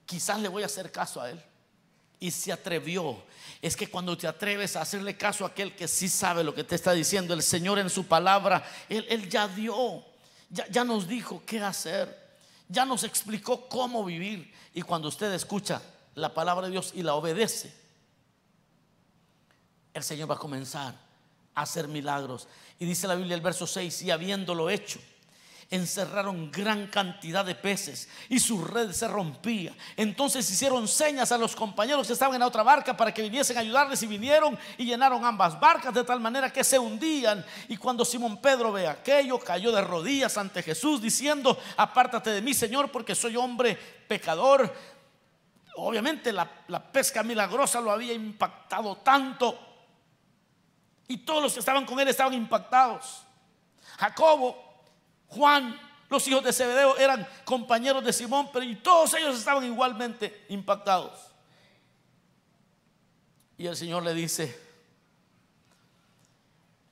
quizás 0.05 0.41
le 0.41 0.49
voy 0.49 0.65
a 0.65 0.67
hacer 0.67 0.91
caso 0.91 1.21
a 1.21 1.31
él. 1.31 1.43
y 2.19 2.31
se 2.31 2.53
atrevió. 2.53 3.21
Es 3.61 3.77
que 3.77 3.89
cuando 3.89 4.17
te 4.17 4.29
atreves 4.29 4.77
a 4.77 4.83
hacerle 4.83 5.17
caso 5.17 5.45
a 5.45 5.49
aquel 5.49 5.75
que 5.75 5.89
sí 5.89 6.09
sabe 6.09 6.45
lo 6.45 6.55
que 6.55 6.63
te 6.63 6.77
está 6.77 6.93
diciendo, 6.93 7.35
el 7.35 7.43
Señor 7.43 7.81
en 7.81 7.91
su 7.91 8.07
palabra, 8.07 8.65
Él, 8.89 9.29
ya 9.29 9.49
dio, 9.49 10.05
ya 10.49 10.85
nos 10.85 11.09
dijo 11.09 11.43
qué 11.45 11.61
hacer, 11.61 12.39
ya 12.69 12.85
nos 12.85 13.03
explicó 13.03 13.69
cómo 13.69 14.05
vivir. 14.05 14.55
Y 14.73 14.83
cuando 14.83 15.09
usted 15.09 15.33
escucha 15.33 15.83
la 16.15 16.33
palabra 16.33 16.67
de 16.67 16.71
Dios 16.71 16.93
y 16.95 17.03
la 17.03 17.15
obedece, 17.15 17.75
el 19.93 20.05
Señor 20.05 20.31
va 20.31 20.37
a 20.37 20.39
comenzar 20.39 20.95
a 21.57 21.63
hacer 21.63 21.89
milagros. 21.89 22.47
Y 22.83 22.85
dice 22.85 23.07
la 23.07 23.15
Biblia 23.15 23.37
el 23.37 23.41
verso 23.41 23.65
6, 23.65 24.03
y 24.03 24.11
habiéndolo 24.11 24.69
hecho, 24.69 24.99
encerraron 25.71 26.51
gran 26.51 26.89
cantidad 26.89 27.45
de 27.45 27.55
peces 27.55 28.09
y 28.29 28.41
su 28.41 28.65
red 28.65 28.91
se 28.91 29.07
rompía. 29.07 29.73
Entonces 29.97 30.51
hicieron 30.51 30.89
señas 30.89 31.31
a 31.31 31.39
los 31.39 31.55
compañeros 31.55 32.09
que 32.09 32.13
estaban 32.13 32.35
en 32.35 32.41
la 32.41 32.49
otra 32.49 32.65
barca 32.65 32.97
para 32.97 33.15
que 33.15 33.23
viniesen 33.23 33.57
a 33.57 33.61
ayudarles 33.61 34.03
y 34.03 34.09
vinieron 34.09 34.59
y 34.77 34.85
llenaron 34.85 35.25
ambas 35.25 35.61
barcas 35.61 35.95
de 35.95 36.03
tal 36.03 36.19
manera 36.19 36.53
que 36.53 36.65
se 36.65 36.77
hundían. 36.77 37.47
Y 37.69 37.77
cuando 37.77 38.05
Simón 38.05 38.39
Pedro 38.43 38.73
ve 38.73 38.89
aquello, 38.89 39.39
cayó 39.39 39.71
de 39.71 39.83
rodillas 39.83 40.37
ante 40.37 40.61
Jesús 40.61 41.01
diciendo, 41.01 41.57
apártate 41.77 42.31
de 42.31 42.43
mí 42.43 42.53
Señor 42.53 42.91
porque 42.91 43.15
soy 43.15 43.37
hombre 43.37 43.79
pecador. 44.09 44.75
Obviamente 45.77 46.33
la, 46.33 46.51
la 46.67 46.83
pesca 46.83 47.23
milagrosa 47.23 47.81
lo 47.81 47.93
había 47.93 48.13
impactado 48.13 48.97
tanto 48.97 49.72
y 51.13 51.19
todos 51.19 51.43
los 51.43 51.53
que 51.53 51.61
estaban 51.61 51.85
con 51.85 52.01
él 52.01 52.09
estaban 52.09 52.33
impactados. 52.33 53.23
Jacobo 53.99 54.73
Juan, 55.29 55.79
los 56.09 56.27
hijos 56.27 56.43
de 56.43 56.53
Zebedeo 56.53 56.97
eran 56.97 57.27
compañeros 57.45 58.03
de 58.03 58.13
Simón, 58.13 58.49
pero 58.53 58.65
y 58.65 58.77
todos 58.77 59.13
ellos 59.15 59.39
estaban 59.39 59.65
igualmente 59.65 60.47
impactados. 60.49 61.19
Y 63.59 63.67
el 63.67 63.77
Señor 63.77 64.03
le 64.03 64.15
dice, 64.15 64.59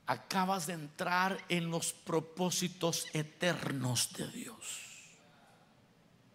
acabas 0.06 0.66
de 0.66 0.74
entrar 0.74 1.42
en 1.48 1.70
los 1.70 1.92
propósitos 1.92 3.06
eternos 3.14 4.12
de 4.12 4.28
Dios. 4.28 4.56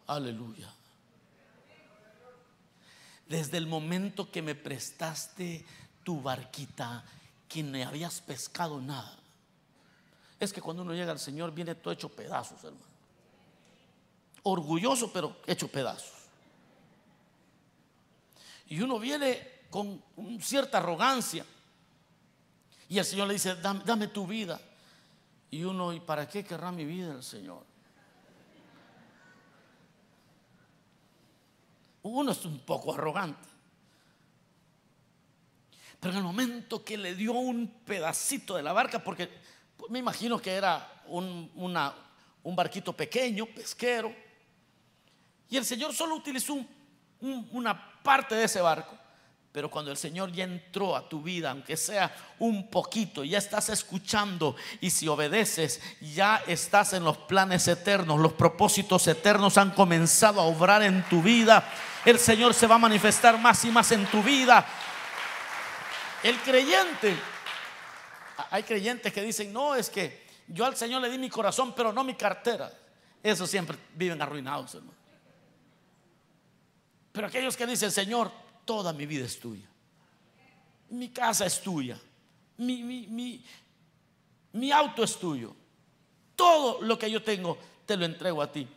Aleluya. 0.08 0.74
Desde 3.28 3.58
el 3.58 3.68
momento 3.68 4.32
que 4.32 4.42
me 4.42 4.56
prestaste 4.56 5.66
tu 6.04 6.22
barquita, 6.22 7.04
que 7.56 7.64
no 7.64 7.88
habías 7.88 8.20
pescado 8.20 8.82
nada, 8.82 9.18
es 10.38 10.52
que 10.52 10.60
cuando 10.60 10.84
uno 10.84 10.94
llega 10.94 11.14
al 11.14 11.20
Señor 11.20 11.54
viene 11.54 11.74
todo 11.74 11.94
hecho 11.94 12.10
pedazos, 12.10 12.62
hermano. 12.66 12.86
Orgulloso, 14.44 15.14
pero 15.14 15.38
hecho 15.48 15.70
pedazos. 15.70 16.12
Y 18.68 18.82
uno 18.82 19.00
viene 19.00 19.62
con 19.70 20.04
cierta 20.42 20.80
arrogancia. 20.80 21.46
Y 22.90 22.98
el 22.98 23.06
Señor 23.06 23.30
le 23.30 23.36
dice, 23.36 23.56
dame, 23.56 24.10
tu 24.10 24.28
vida. 24.28 24.60
Y 25.50 25.64
uno, 25.64 25.94
¿y 25.94 26.02
para 26.02 26.28
qué 26.28 26.44
querrá 26.44 26.74
mi 26.74 26.84
vida 26.84 27.14
el 27.14 27.24
Señor? 27.24 27.64
Uno 32.04 32.34
es 32.34 32.44
un 32.44 32.60
poco 32.60 32.94
arrogante. 32.94 33.55
Pero 36.06 36.14
en 36.14 36.18
el 36.20 36.24
momento 36.24 36.86
que 36.86 37.00
le 37.00 37.16
dio 37.16 37.34
un 37.34 37.68
pedacito 37.84 38.56
de 38.56 38.62
la 38.62 38.74
barca, 38.74 39.00
porque 39.00 39.28
me 39.90 39.98
imagino 39.98 40.40
que 40.40 40.52
era 40.52 41.02
un, 41.08 41.50
un 41.56 42.56
barquito 42.56 42.94
pequeño, 42.94 43.48
pesquero. 43.48 44.14
Y 45.50 45.58
el 45.58 45.66
Señor 45.66 45.96
solo 45.96 46.14
utilizó 46.14 46.64
una 47.22 47.92
parte 48.04 48.36
de 48.36 48.44
ese 48.44 48.62
barco. 48.62 48.96
Pero 49.52 49.72
cuando 49.72 49.90
el 49.90 49.98
Señor 49.98 50.32
ya 50.32 50.44
entró 50.44 50.96
a 50.96 51.10
tu 51.10 51.24
vida, 51.24 51.50
aunque 51.50 51.76
sea 51.76 52.16
un 52.38 52.70
poquito, 52.70 53.24
ya 53.24 53.40
estás 53.40 53.70
escuchando 53.70 54.56
y 54.82 54.92
si 54.92 55.08
obedeces, 55.08 55.82
ya 56.02 56.44
estás 56.46 56.94
en 56.94 57.04
los 57.04 57.18
planes 57.18 57.68
eternos, 57.68 58.20
los 58.20 58.34
propósitos 58.34 59.08
eternos 59.08 59.58
han 59.58 59.72
comenzado 59.72 60.40
a 60.40 60.44
obrar 60.44 60.84
en 60.84 61.02
tu 61.10 61.24
vida. 61.24 61.68
El 62.06 62.20
Señor 62.20 62.54
se 62.54 62.68
va 62.68 62.76
a 62.76 62.80
manifestar 62.80 63.40
más 63.40 63.66
y 63.66 63.72
más 63.72 63.92
en 63.92 64.06
tu 64.06 64.22
vida. 64.22 64.68
El 66.26 66.42
creyente 66.42 67.16
hay 68.50 68.64
creyentes 68.64 69.14
que 69.14 69.22
dicen, 69.22 69.54
no, 69.54 69.76
es 69.76 69.92
que 69.92 70.26
yo 70.48 70.66
al 70.66 70.76
Señor 70.76 71.04
le 71.04 71.12
di 71.12 71.20
mi 71.20 71.30
corazón, 71.30 71.76
pero 71.76 71.94
no 71.94 72.04
mi 72.04 72.16
cartera. 72.16 72.74
Eso 73.22 73.46
siempre 73.46 73.78
viven 73.94 74.20
arruinados, 74.20 74.74
hermano. 74.74 74.98
Pero 77.12 77.28
aquellos 77.28 77.56
que 77.56 77.68
dicen, 77.68 77.92
Señor, 77.92 78.32
toda 78.66 78.92
mi 78.92 79.06
vida 79.06 79.24
es 79.24 79.40
tuya. 79.40 79.68
Mi 80.90 81.10
casa 81.10 81.46
es 81.46 81.62
tuya. 81.62 82.00
Mi, 82.58 82.82
mi, 82.82 83.46
mi 84.54 84.72
auto 84.72 85.04
es 85.04 85.20
tuyo. 85.20 85.56
Todo 86.36 86.82
lo 86.82 86.98
que 86.98 87.12
yo 87.12 87.22
tengo, 87.22 87.56
te 87.86 87.96
lo 87.98 88.04
entrego 88.04 88.42
a 88.42 88.52
ti 88.52 88.68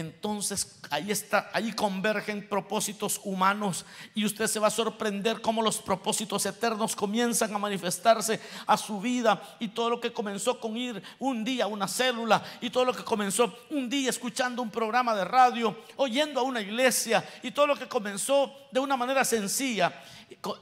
entonces 0.00 0.80
ahí 0.90 1.10
está, 1.10 1.50
ahí 1.52 1.72
convergen 1.72 2.48
propósitos 2.48 3.20
humanos 3.22 3.84
y 4.14 4.24
usted 4.24 4.46
se 4.46 4.58
va 4.58 4.68
a 4.68 4.70
sorprender 4.70 5.40
cómo 5.40 5.62
los 5.62 5.78
propósitos 5.78 6.44
eternos 6.46 6.96
comienzan 6.96 7.54
a 7.54 7.58
manifestarse 7.58 8.40
a 8.66 8.76
su 8.76 9.00
vida 9.00 9.40
y 9.60 9.68
todo 9.68 9.90
lo 9.90 10.00
que 10.00 10.12
comenzó 10.12 10.58
con 10.58 10.76
ir 10.76 11.02
un 11.18 11.44
día 11.44 11.64
a 11.64 11.68
una 11.68 11.86
célula 11.86 12.42
y 12.60 12.70
todo 12.70 12.84
lo 12.84 12.92
que 12.92 13.04
comenzó 13.04 13.54
un 13.70 13.88
día 13.88 14.10
escuchando 14.10 14.62
un 14.62 14.70
programa 14.70 15.14
de 15.14 15.24
radio, 15.24 15.76
oyendo 15.96 16.40
a 16.40 16.42
una 16.42 16.60
iglesia 16.60 17.24
y 17.42 17.52
todo 17.52 17.68
lo 17.68 17.76
que 17.76 17.86
comenzó 17.86 18.52
de 18.72 18.80
una 18.80 18.96
manera 18.96 19.24
sencilla 19.24 19.92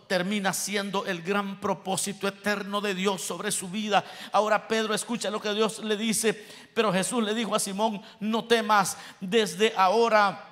termina 0.07 0.52
siendo 0.52 1.07
el 1.07 1.22
gran 1.22 1.61
propósito 1.61 2.26
eterno 2.26 2.81
de 2.81 2.94
Dios 2.94 3.22
sobre 3.22 3.52
su 3.52 3.68
vida. 3.68 4.04
Ahora 4.33 4.66
Pedro 4.66 4.94
escucha 4.94 5.31
lo 5.31 5.40
que 5.40 5.54
Dios 5.54 5.81
le 5.81 5.96
dice, 5.96 6.46
pero 6.74 6.92
Jesús 6.92 7.22
le 7.22 7.35
dijo 7.35 7.54
a 7.54 7.61
Simón, 7.61 8.02
no 8.20 8.44
temas, 8.44 8.96
desde 9.20 9.72
ahora 9.76 10.44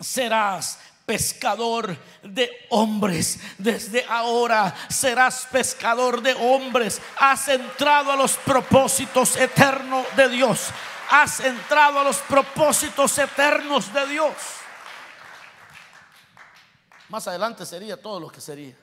serás 0.00 0.78
pescador 1.06 1.96
de 2.22 2.50
hombres. 2.70 3.38
Desde 3.58 4.04
ahora 4.08 4.74
serás 4.88 5.46
pescador 5.50 6.22
de 6.22 6.34
hombres. 6.34 7.00
Has 7.18 7.48
entrado 7.48 8.10
a 8.10 8.16
los 8.16 8.32
propósitos 8.36 9.36
eternos 9.36 10.06
de 10.16 10.28
Dios. 10.28 10.68
Has 11.10 11.40
entrado 11.40 12.00
a 12.00 12.04
los 12.04 12.16
propósitos 12.18 13.18
eternos 13.18 13.92
de 13.92 14.06
Dios. 14.06 14.32
Más 17.14 17.28
adelante 17.28 17.64
sería 17.64 18.02
todo 18.02 18.18
lo 18.18 18.28
que 18.28 18.40
sería. 18.40 18.76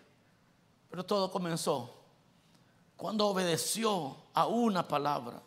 Pero 0.90 1.06
todo 1.06 1.30
comenzó 1.30 1.94
cuando 2.96 3.28
obedeció 3.28 4.16
a 4.34 4.48
una 4.48 4.88
palabra. 4.88 5.42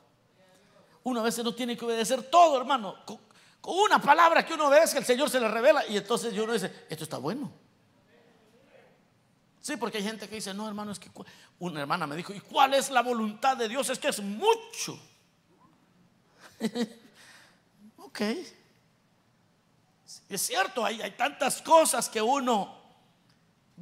Una 1.02 1.22
vez 1.22 1.42
no 1.42 1.54
tiene 1.54 1.78
que 1.78 1.84
obedecer 1.86 2.24
todo, 2.24 2.58
hermano. 2.58 2.96
Con, 3.06 3.18
una 3.62 3.98
palabra 3.98 4.44
que 4.44 4.52
uno 4.52 4.68
que 4.68 4.98
el 4.98 5.04
Señor 5.06 5.30
se 5.30 5.40
le 5.40 5.48
revela 5.48 5.86
y 5.86 5.96
entonces 5.96 6.34
uno 6.38 6.52
dice, 6.52 6.84
esto 6.90 7.04
está 7.04 7.16
bueno. 7.16 7.50
Sí, 9.62 9.78
porque 9.78 9.96
hay 9.96 10.04
gente 10.04 10.28
que 10.28 10.34
dice, 10.34 10.52
no, 10.52 10.68
hermano, 10.68 10.92
es 10.92 10.98
que 10.98 11.10
una 11.60 11.80
hermana 11.80 12.06
me 12.06 12.16
dijo, 12.16 12.34
¿y 12.34 12.40
cuál 12.40 12.74
es 12.74 12.90
la 12.90 13.00
voluntad 13.00 13.56
de 13.56 13.66
Dios? 13.66 13.88
Es 13.88 13.98
que 13.98 14.08
es 14.08 14.20
mucho. 14.20 14.98
ok. 17.96 18.20
Es 20.28 20.42
cierto, 20.42 20.84
hay, 20.84 21.10
tantas 21.12 21.62
cosas 21.62 22.08
que 22.08 22.20
uno 22.20 22.76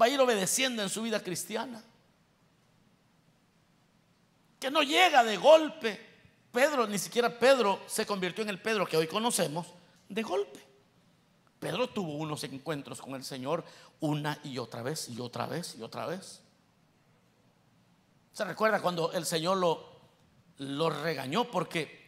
va 0.01 0.07
a 0.07 0.09
ir 0.09 0.21
obedeciendo 0.21 0.83
en 0.83 0.89
su 0.89 1.03
vida 1.03 1.21
cristiana. 1.21 1.83
Que 4.61 4.71
no 4.71 4.83
llega 4.83 5.25
de 5.25 5.37
golpe. 5.37 6.13
Pedro, 6.53 6.87
ni 6.87 6.99
siquiera 6.99 7.39
Pedro 7.39 7.81
se 7.87 8.07
convirtió 8.07 8.43
en 8.43 8.51
el 8.51 8.61
Pedro 8.61 8.87
que 8.87 8.97
hoy 8.97 9.07
conocemos 9.07 9.67
de 10.09 10.23
golpe. 10.23 10.61
Pedro 11.59 11.89
tuvo 11.89 12.17
unos 12.17 12.45
encuentros 12.45 13.01
con 13.01 13.15
el 13.15 13.25
Señor 13.25 13.65
una 14.01 14.39
y 14.45 14.59
otra 14.59 14.83
vez 14.83 15.09
y 15.09 15.21
otra 15.21 15.47
vez 15.47 15.77
y 15.79 15.83
otra 15.83 16.07
vez. 16.07 16.41
¿Se 18.33 18.45
recuerda 18.45 18.81
cuando 18.81 19.13
el 19.13 19.25
Señor 19.25 19.59
lo, 19.59 20.01
lo 20.59 20.91
regañó? 20.91 21.51
Porque 21.51 22.02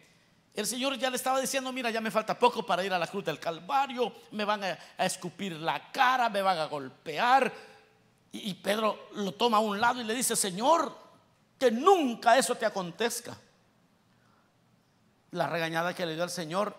el 0.55 0.67
Señor 0.67 0.97
ya 0.97 1.11
le 1.11 1.17
estaba 1.17 1.41
diciendo, 1.41 1.73
mira, 1.73 1.91
ya 1.91 2.01
me 2.01 2.13
falta 2.13 2.39
poco 2.39 2.65
para 2.65 2.85
ir 2.85 2.93
a 2.93 2.99
la 2.99 3.09
cruz 3.09 3.25
del 3.25 3.41
Calvario, 3.41 4.13
me 4.31 4.45
van 4.45 4.63
a, 4.63 4.79
escupir 4.99 5.53
la 5.53 5.91
cara, 5.91 6.29
me 6.29 6.43
van 6.43 6.59
a 6.59 6.67
golpear. 6.67 7.53
Y, 8.31 8.55
Pedro 8.55 9.09
lo 9.15 9.33
toma 9.33 9.57
a 9.57 9.61
un 9.61 9.81
lado 9.81 10.01
y 10.01 10.05
le 10.05 10.15
dice, 10.15 10.37
Señor, 10.37 10.97
que 11.59 11.73
nunca 11.73 12.39
eso 12.39 12.55
te 12.55 12.67
acontezca. 12.67 13.37
La 15.33 15.49
regañada 15.49 15.93
que 15.93 16.07
le 16.07 16.15
dio 16.15 16.23
al 16.23 16.31
Señor, 16.31 16.77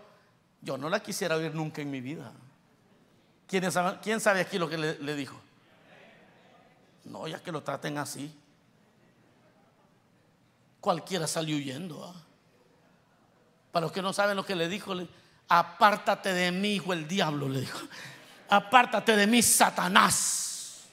yo 0.62 0.78
no 0.78 0.90
la 0.90 1.02
quisiera 1.02 1.36
oír 1.36 1.54
nunca 1.54 1.82
en 1.82 1.92
mi 1.92 2.00
vida. 2.00 2.32
¿Quién 3.46 3.70
sabe, 3.72 4.00
quién 4.02 4.22
sabe 4.22 4.40
aquí 4.40 4.58
lo 4.58 4.70
que 4.70 4.78
le, 4.78 5.16
dijo? 5.16 5.40
No, 7.04 7.28
ya 7.28 7.44
que 7.44 7.52
lo 7.52 7.62
traten 7.62 7.98
así. 7.98 8.34
Cualquiera 10.80 11.28
salió 11.28 11.58
huyendo. 11.58 12.06
¿ah? 12.06 12.26
Para 13.76 13.88
los 13.88 13.92
que 13.92 14.02
no 14.02 14.14
saben 14.14 14.38
lo 14.38 14.46
que 14.46 14.56
le 14.56 14.70
dijo, 14.70 14.94
apártate 15.50 16.32
de 16.32 16.50
mí, 16.50 16.76
hijo 16.76 16.94
el 16.94 17.10
diablo, 17.10 17.50
le 17.50 17.60
dijo. 17.60 17.78
Apártate 18.48 19.18
de 19.18 19.28
mí, 19.28 19.42
Satanás. 19.42 20.86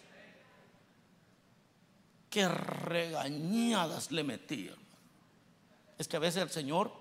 qué 2.28 2.48
regañadas 2.48 4.10
le 4.10 4.24
metía. 4.24 4.72
Es 5.96 6.08
que 6.08 6.16
a 6.16 6.18
veces 6.18 6.42
el 6.42 6.50
Señor 6.50 6.92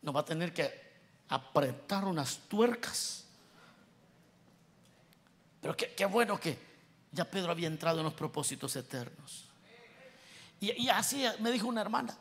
nos 0.00 0.16
va 0.16 0.20
a 0.20 0.24
tener 0.24 0.54
que 0.54 0.72
apretar 1.28 2.06
unas 2.06 2.38
tuercas. 2.48 3.26
Pero 5.60 5.76
qué, 5.76 6.06
bueno 6.06 6.40
que 6.40 6.58
ya 7.12 7.26
Pedro 7.26 7.50
había 7.50 7.66
entrado 7.66 7.98
en 7.98 8.04
los 8.04 8.14
propósitos 8.14 8.74
eternos. 8.74 9.50
Y, 10.60 10.88
así 10.88 11.26
me 11.40 11.50
dijo 11.50 11.68
una 11.68 11.82
hermana, 11.82 12.16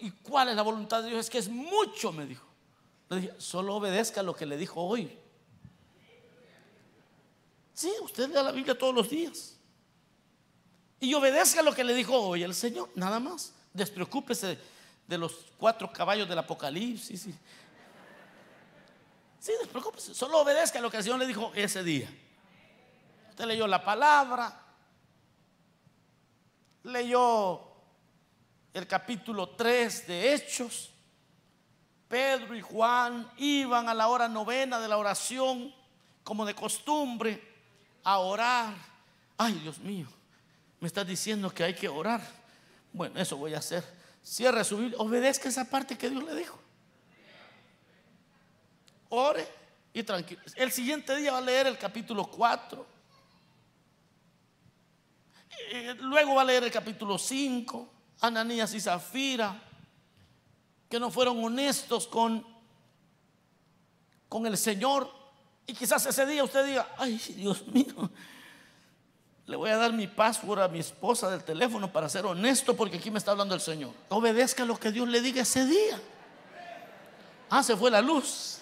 ¿y 0.00 0.10
cuál 0.10 0.48
es 0.48 0.56
la 0.56 0.62
voluntad 0.62 1.02
de 1.02 1.10
Dios? 1.10 1.20
Es 1.20 1.30
que 1.30 1.38
es 1.38 1.48
mucho, 1.48 2.12
me 2.12 2.26
dijo. 2.26 2.46
Le 3.08 3.20
dije, 3.20 3.34
solo 3.38 3.76
obedezca 3.76 4.22
lo 4.22 4.34
que 4.34 4.46
le 4.46 4.56
dijo 4.56 4.80
hoy. 4.80 5.18
Sí, 7.74 7.92
usted 8.02 8.28
lea 8.28 8.42
la 8.42 8.52
Biblia 8.52 8.76
todos 8.76 8.94
los 8.94 9.08
días. 9.08 9.56
Y 11.00 11.14
obedezca 11.14 11.62
lo 11.62 11.74
que 11.74 11.82
le 11.82 11.94
dijo 11.94 12.14
hoy 12.14 12.42
el 12.42 12.54
Señor, 12.54 12.90
nada 12.94 13.18
más. 13.18 13.54
Despreocúpese 13.72 14.58
de 15.06 15.18
los 15.18 15.46
cuatro 15.56 15.90
caballos 15.92 16.28
del 16.28 16.38
Apocalipsis. 16.38 17.22
Sí, 17.22 17.34
sí 19.40 19.52
despreocúpese. 19.60 20.14
Solo 20.14 20.40
obedezca 20.40 20.80
lo 20.80 20.90
que 20.90 20.98
el 20.98 21.02
Señor 21.02 21.18
le 21.18 21.26
dijo 21.26 21.52
ese 21.54 21.82
día. 21.82 22.08
Usted 23.30 23.46
leyó 23.46 23.66
la 23.66 23.82
palabra, 23.82 24.62
leyó 26.82 27.69
el 28.72 28.86
capítulo 28.86 29.48
3 29.50 30.06
de 30.06 30.34
Hechos. 30.34 30.90
Pedro 32.08 32.56
y 32.56 32.60
Juan 32.60 33.30
iban 33.36 33.88
a 33.88 33.94
la 33.94 34.08
hora 34.08 34.28
novena 34.28 34.80
de 34.80 34.88
la 34.88 34.98
oración, 34.98 35.72
como 36.24 36.44
de 36.44 36.54
costumbre 36.54 37.40
a 38.02 38.18
orar. 38.18 38.74
Ay, 39.38 39.54
Dios 39.54 39.78
mío, 39.78 40.06
me 40.80 40.88
estás 40.88 41.06
diciendo 41.06 41.50
que 41.50 41.64
hay 41.64 41.74
que 41.74 41.88
orar. 41.88 42.20
Bueno, 42.92 43.20
eso 43.20 43.36
voy 43.36 43.54
a 43.54 43.58
hacer. 43.58 43.84
Cierre 44.22 44.64
su 44.64 44.76
Biblia, 44.76 44.98
obedezca 44.98 45.48
esa 45.48 45.68
parte 45.68 45.96
que 45.96 46.10
Dios 46.10 46.22
le 46.24 46.34
dijo. 46.34 46.58
Ore 49.08 49.46
y 49.92 50.02
tranquilo. 50.02 50.40
El 50.56 50.70
siguiente 50.70 51.16
día 51.16 51.32
va 51.32 51.38
a 51.38 51.42
leer 51.42 51.66
el 51.66 51.78
capítulo 51.78 52.26
4. 52.26 52.86
Luego 56.00 56.34
va 56.34 56.42
a 56.42 56.44
leer 56.44 56.64
el 56.64 56.70
capítulo 56.70 57.18
5. 57.18 57.89
Ananías 58.20 58.74
y 58.74 58.80
Zafira, 58.80 59.62
que 60.88 61.00
no 61.00 61.10
fueron 61.10 61.42
honestos 61.42 62.06
con, 62.06 62.46
con 64.28 64.46
el 64.46 64.58
Señor 64.58 65.20
y 65.66 65.74
quizás 65.74 66.04
ese 66.04 66.26
día 66.26 66.42
usted 66.42 66.66
diga, 66.66 66.88
ay 66.98 67.16
Dios 67.36 67.64
mío, 67.68 68.10
le 69.46 69.56
voy 69.56 69.70
a 69.70 69.76
dar 69.76 69.92
mi 69.92 70.08
password 70.08 70.62
a 70.62 70.68
mi 70.68 70.80
esposa 70.80 71.30
del 71.30 71.44
teléfono 71.44 71.92
para 71.92 72.08
ser 72.08 72.26
honesto 72.26 72.76
porque 72.76 72.96
aquí 72.96 73.10
me 73.10 73.18
está 73.18 73.30
hablando 73.30 73.54
el 73.54 73.60
Señor. 73.60 73.92
Obedezca 74.08 74.64
lo 74.64 74.78
que 74.78 74.90
Dios 74.90 75.08
le 75.08 75.20
diga 75.20 75.42
ese 75.42 75.64
día. 75.66 76.00
Ah, 77.48 77.62
se 77.62 77.76
fue 77.76 77.90
la 77.90 78.00
luz. 78.00 78.58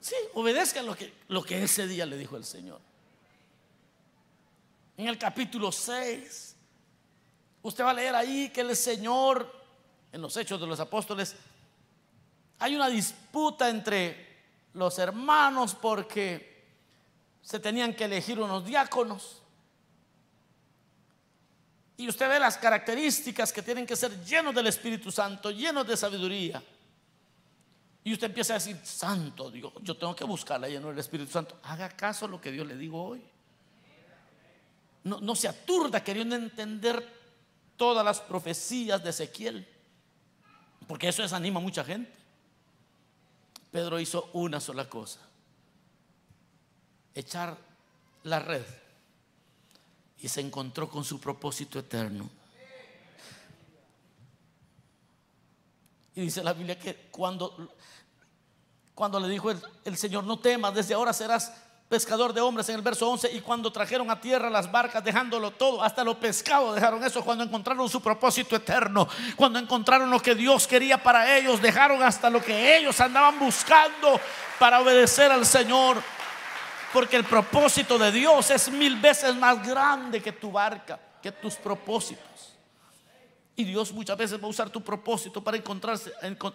Sí, 0.00 0.14
obedezca 0.34 0.82
lo 0.82 0.94
que, 0.94 1.12
lo 1.28 1.42
que 1.42 1.62
ese 1.62 1.86
día 1.86 2.06
le 2.06 2.16
dijo 2.16 2.36
el 2.36 2.44
Señor. 2.44 2.80
En 4.98 5.06
el 5.06 5.16
capítulo 5.16 5.70
6, 5.70 6.56
usted 7.62 7.84
va 7.84 7.90
a 7.90 7.94
leer 7.94 8.16
ahí 8.16 8.48
que 8.48 8.62
el 8.62 8.74
Señor, 8.74 9.48
en 10.10 10.20
los 10.20 10.36
Hechos 10.36 10.60
de 10.60 10.66
los 10.66 10.80
Apóstoles, 10.80 11.36
hay 12.58 12.74
una 12.74 12.88
disputa 12.88 13.68
entre 13.68 14.26
los 14.74 14.98
hermanos 14.98 15.76
porque 15.76 16.66
se 17.40 17.60
tenían 17.60 17.94
que 17.94 18.06
elegir 18.06 18.40
unos 18.40 18.66
diáconos. 18.66 19.40
Y 21.96 22.08
usted 22.08 22.28
ve 22.28 22.40
las 22.40 22.58
características 22.58 23.52
que 23.52 23.62
tienen 23.62 23.86
que 23.86 23.94
ser 23.94 24.24
llenos 24.24 24.52
del 24.52 24.66
Espíritu 24.66 25.12
Santo, 25.12 25.52
llenos 25.52 25.86
de 25.86 25.96
sabiduría. 25.96 26.60
Y 28.02 28.12
usted 28.12 28.26
empieza 28.26 28.54
a 28.54 28.58
decir, 28.58 28.80
Santo 28.82 29.48
Dios, 29.48 29.72
yo 29.82 29.96
tengo 29.96 30.16
que 30.16 30.24
buscarla 30.24 30.68
lleno 30.68 30.88
del 30.88 30.98
Espíritu 30.98 31.30
Santo. 31.30 31.56
Haga 31.62 31.88
caso 31.88 32.26
lo 32.26 32.40
que 32.40 32.50
Dios 32.50 32.66
le 32.66 32.76
digo 32.76 33.00
hoy. 33.00 33.22
No, 35.08 35.34
se 35.34 35.48
aturda 35.48 36.04
queriendo 36.04 36.36
entender 36.36 37.16
todas 37.76 38.04
las 38.04 38.20
profecías 38.20 39.02
de 39.02 39.10
Ezequiel. 39.10 39.66
Porque 40.86 41.08
eso 41.08 41.22
desanima 41.22 41.60
a 41.60 41.62
mucha 41.62 41.84
gente. 41.84 42.12
Pedro 43.70 43.98
hizo 44.00 44.30
una 44.32 44.60
sola 44.60 44.88
cosa, 44.88 45.20
echar 47.14 47.56
la 48.24 48.38
red 48.38 48.64
y 50.20 50.28
se 50.28 50.40
encontró 50.40 50.88
con 50.88 51.04
su 51.04 51.20
propósito 51.20 51.78
eterno. 51.78 52.28
Y 56.14 56.22
dice 56.22 56.42
la 56.42 56.52
Biblia 56.52 56.78
que 56.78 57.08
cuando, 57.10 57.74
cuando 58.94 59.20
le 59.20 59.28
dijo 59.28 59.50
el 59.84 59.96
Señor, 59.96 60.24
no 60.24 60.38
temas, 60.38 60.74
desde 60.74 60.94
ahora 60.94 61.12
serás 61.12 61.52
pescador 61.88 62.34
de 62.34 62.40
hombres 62.40 62.68
en 62.68 62.74
el 62.74 62.82
verso 62.82 63.08
11 63.08 63.32
y 63.32 63.40
cuando 63.40 63.72
trajeron 63.72 64.10
a 64.10 64.20
tierra 64.20 64.50
las 64.50 64.70
barcas 64.70 65.02
dejándolo 65.02 65.52
todo, 65.52 65.82
hasta 65.82 66.04
los 66.04 66.16
pescados 66.16 66.74
dejaron 66.74 67.02
eso, 67.02 67.24
cuando 67.24 67.44
encontraron 67.44 67.88
su 67.88 68.00
propósito 68.02 68.56
eterno, 68.56 69.08
cuando 69.36 69.58
encontraron 69.58 70.10
lo 70.10 70.20
que 70.20 70.34
Dios 70.34 70.66
quería 70.66 71.02
para 71.02 71.36
ellos, 71.36 71.62
dejaron 71.62 72.02
hasta 72.02 72.28
lo 72.28 72.42
que 72.42 72.76
ellos 72.76 73.00
andaban 73.00 73.38
buscando 73.38 74.20
para 74.58 74.80
obedecer 74.80 75.32
al 75.32 75.46
Señor, 75.46 76.02
porque 76.92 77.16
el 77.16 77.24
propósito 77.24 77.98
de 77.98 78.12
Dios 78.12 78.50
es 78.50 78.70
mil 78.70 78.96
veces 78.96 79.34
más 79.34 79.66
grande 79.66 80.20
que 80.20 80.32
tu 80.32 80.52
barca, 80.52 81.00
que 81.22 81.32
tus 81.32 81.54
propósitos. 81.54 82.54
Y 83.56 83.64
Dios 83.64 83.92
muchas 83.92 84.16
veces 84.16 84.40
va 84.40 84.46
a 84.46 84.50
usar 84.50 84.70
tu 84.70 84.82
propósito 84.82 85.42
para 85.42 85.56
encontrarse, 85.56 86.12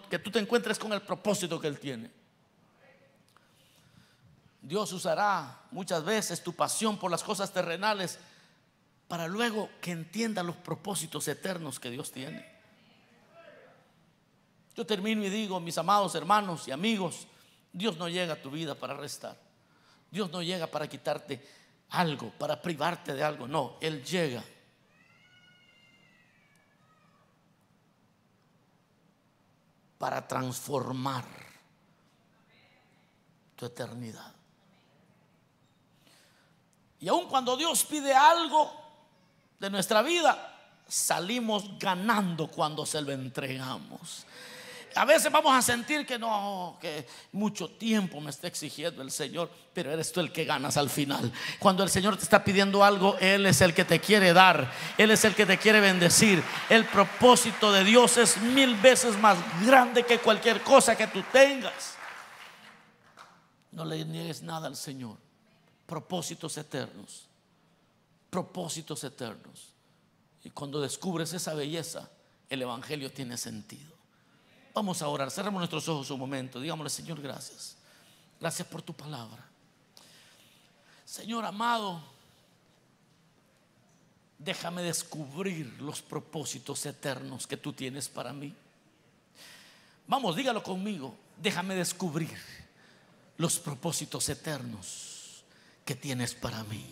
que 0.08 0.18
tú 0.18 0.30
te 0.30 0.38
encuentres 0.38 0.78
con 0.78 0.92
el 0.92 1.02
propósito 1.02 1.60
que 1.60 1.66
Él 1.66 1.78
tiene. 1.78 2.23
Dios 4.64 4.90
usará 4.94 5.60
muchas 5.72 6.02
veces 6.04 6.42
tu 6.42 6.54
pasión 6.54 6.96
por 6.96 7.10
las 7.10 7.22
cosas 7.22 7.52
terrenales 7.52 8.18
para 9.06 9.28
luego 9.28 9.68
que 9.82 9.90
entienda 9.90 10.42
los 10.42 10.56
propósitos 10.56 11.28
eternos 11.28 11.78
que 11.78 11.90
Dios 11.90 12.10
tiene. 12.10 12.50
Yo 14.74 14.86
termino 14.86 15.22
y 15.22 15.28
digo, 15.28 15.60
mis 15.60 15.76
amados 15.76 16.14
hermanos 16.14 16.66
y 16.66 16.70
amigos, 16.70 17.26
Dios 17.74 17.98
no 17.98 18.08
llega 18.08 18.32
a 18.32 18.42
tu 18.42 18.50
vida 18.50 18.74
para 18.74 18.94
restar. 18.94 19.36
Dios 20.10 20.30
no 20.30 20.42
llega 20.42 20.66
para 20.66 20.88
quitarte 20.88 21.46
algo, 21.90 22.30
para 22.30 22.60
privarte 22.62 23.12
de 23.12 23.22
algo. 23.22 23.46
No, 23.46 23.76
Él 23.82 24.02
llega 24.02 24.42
para 29.98 30.26
transformar 30.26 31.26
tu 33.56 33.66
eternidad. 33.66 34.33
Y 37.04 37.08
aun 37.08 37.26
cuando 37.28 37.54
Dios 37.54 37.84
pide 37.84 38.14
algo 38.14 38.72
de 39.60 39.68
nuestra 39.68 40.00
vida, 40.00 40.56
salimos 40.88 41.78
ganando 41.78 42.48
cuando 42.48 42.86
se 42.86 43.02
lo 43.02 43.12
entregamos. 43.12 44.24
A 44.94 45.04
veces 45.04 45.30
vamos 45.30 45.54
a 45.54 45.60
sentir 45.60 46.06
que 46.06 46.18
no, 46.18 46.78
que 46.80 47.06
mucho 47.32 47.68
tiempo 47.68 48.22
me 48.22 48.30
está 48.30 48.46
exigiendo 48.46 49.02
el 49.02 49.10
Señor, 49.10 49.50
pero 49.74 49.92
eres 49.92 50.12
tú 50.12 50.20
el 50.20 50.32
que 50.32 50.46
ganas 50.46 50.78
al 50.78 50.88
final. 50.88 51.30
Cuando 51.58 51.82
el 51.82 51.90
Señor 51.90 52.16
te 52.16 52.22
está 52.22 52.42
pidiendo 52.42 52.82
algo, 52.82 53.18
Él 53.18 53.44
es 53.44 53.60
el 53.60 53.74
que 53.74 53.84
te 53.84 54.00
quiere 54.00 54.32
dar, 54.32 54.72
Él 54.96 55.10
es 55.10 55.26
el 55.26 55.34
que 55.34 55.44
te 55.44 55.58
quiere 55.58 55.80
bendecir. 55.80 56.42
El 56.70 56.86
propósito 56.86 57.70
de 57.70 57.84
Dios 57.84 58.16
es 58.16 58.38
mil 58.38 58.76
veces 58.76 59.18
más 59.18 59.36
grande 59.66 60.04
que 60.04 60.20
cualquier 60.20 60.62
cosa 60.62 60.96
que 60.96 61.08
tú 61.08 61.22
tengas. 61.30 61.96
No 63.72 63.84
le 63.84 64.06
niegues 64.06 64.40
nada 64.40 64.68
al 64.68 64.76
Señor 64.76 65.23
propósitos 65.86 66.56
eternos. 66.58 67.26
Propósitos 68.30 69.04
eternos. 69.04 69.72
Y 70.42 70.50
cuando 70.50 70.80
descubres 70.80 71.32
esa 71.32 71.54
belleza, 71.54 72.10
el 72.48 72.62
Evangelio 72.62 73.10
tiene 73.10 73.36
sentido. 73.36 73.92
Vamos 74.74 75.02
a 75.02 75.08
orar, 75.08 75.30
cerramos 75.30 75.60
nuestros 75.60 75.88
ojos 75.88 76.10
un 76.10 76.18
momento. 76.18 76.60
Digámosle, 76.60 76.90
Señor, 76.90 77.20
gracias. 77.20 77.76
Gracias 78.40 78.66
por 78.66 78.82
tu 78.82 78.92
palabra. 78.92 79.44
Señor 81.04 81.44
amado, 81.44 82.02
déjame 84.38 84.82
descubrir 84.82 85.80
los 85.80 86.02
propósitos 86.02 86.84
eternos 86.86 87.46
que 87.46 87.56
tú 87.56 87.72
tienes 87.72 88.08
para 88.08 88.32
mí. 88.32 88.52
Vamos, 90.08 90.34
dígalo 90.34 90.62
conmigo. 90.62 91.14
Déjame 91.40 91.74
descubrir 91.76 92.36
los 93.36 93.58
propósitos 93.58 94.28
eternos 94.28 95.13
que 95.84 95.94
tienes 95.94 96.34
para 96.34 96.64
mí. 96.64 96.84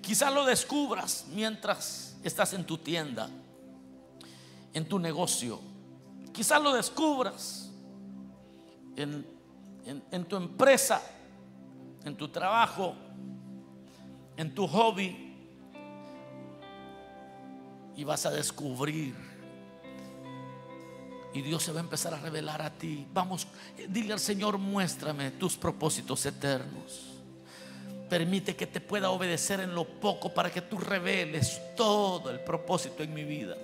Quizás 0.00 0.32
lo 0.32 0.44
descubras 0.44 1.26
mientras 1.32 2.16
estás 2.22 2.52
en 2.52 2.64
tu 2.64 2.78
tienda, 2.78 3.28
en 4.72 4.88
tu 4.88 4.98
negocio. 4.98 5.60
Quizás 6.32 6.62
lo 6.62 6.72
descubras 6.72 7.70
en, 8.96 9.26
en 10.10 10.24
tu 10.24 10.36
empresa, 10.36 11.02
en 12.04 12.16
tu 12.16 12.28
trabajo. 12.28 12.94
en 14.40 14.54
tu 14.54 14.66
hobby 14.66 15.36
y 17.94 18.04
vas 18.04 18.24
a 18.24 18.30
descubrir. 18.30 19.14
Y 21.34 21.42
Dios 21.42 21.62
se 21.62 21.72
va 21.72 21.80
a 21.80 21.82
empezar 21.82 22.14
a 22.14 22.18
revelar 22.18 22.62
a 22.62 22.70
ti. 22.70 23.06
Vamos, 23.12 23.46
dile 23.88 24.14
al 24.14 24.18
Señor, 24.18 24.56
muéstrame 24.56 25.30
tus 25.32 25.58
propósitos 25.58 26.24
eternos. 26.24 27.19
Permite 28.10 28.56
que 28.56 28.66
te 28.66 28.80
pueda 28.80 29.10
obedecer 29.10 29.60
en 29.60 29.72
lo 29.72 29.84
poco 29.84 30.34
para 30.34 30.50
que 30.50 30.62
tú 30.62 30.76
reveles 30.76 31.60
todo 31.76 32.28
el 32.28 32.40
propósito 32.40 33.04
en 33.04 33.14
mi 33.14 33.22
vida. 33.22 33.56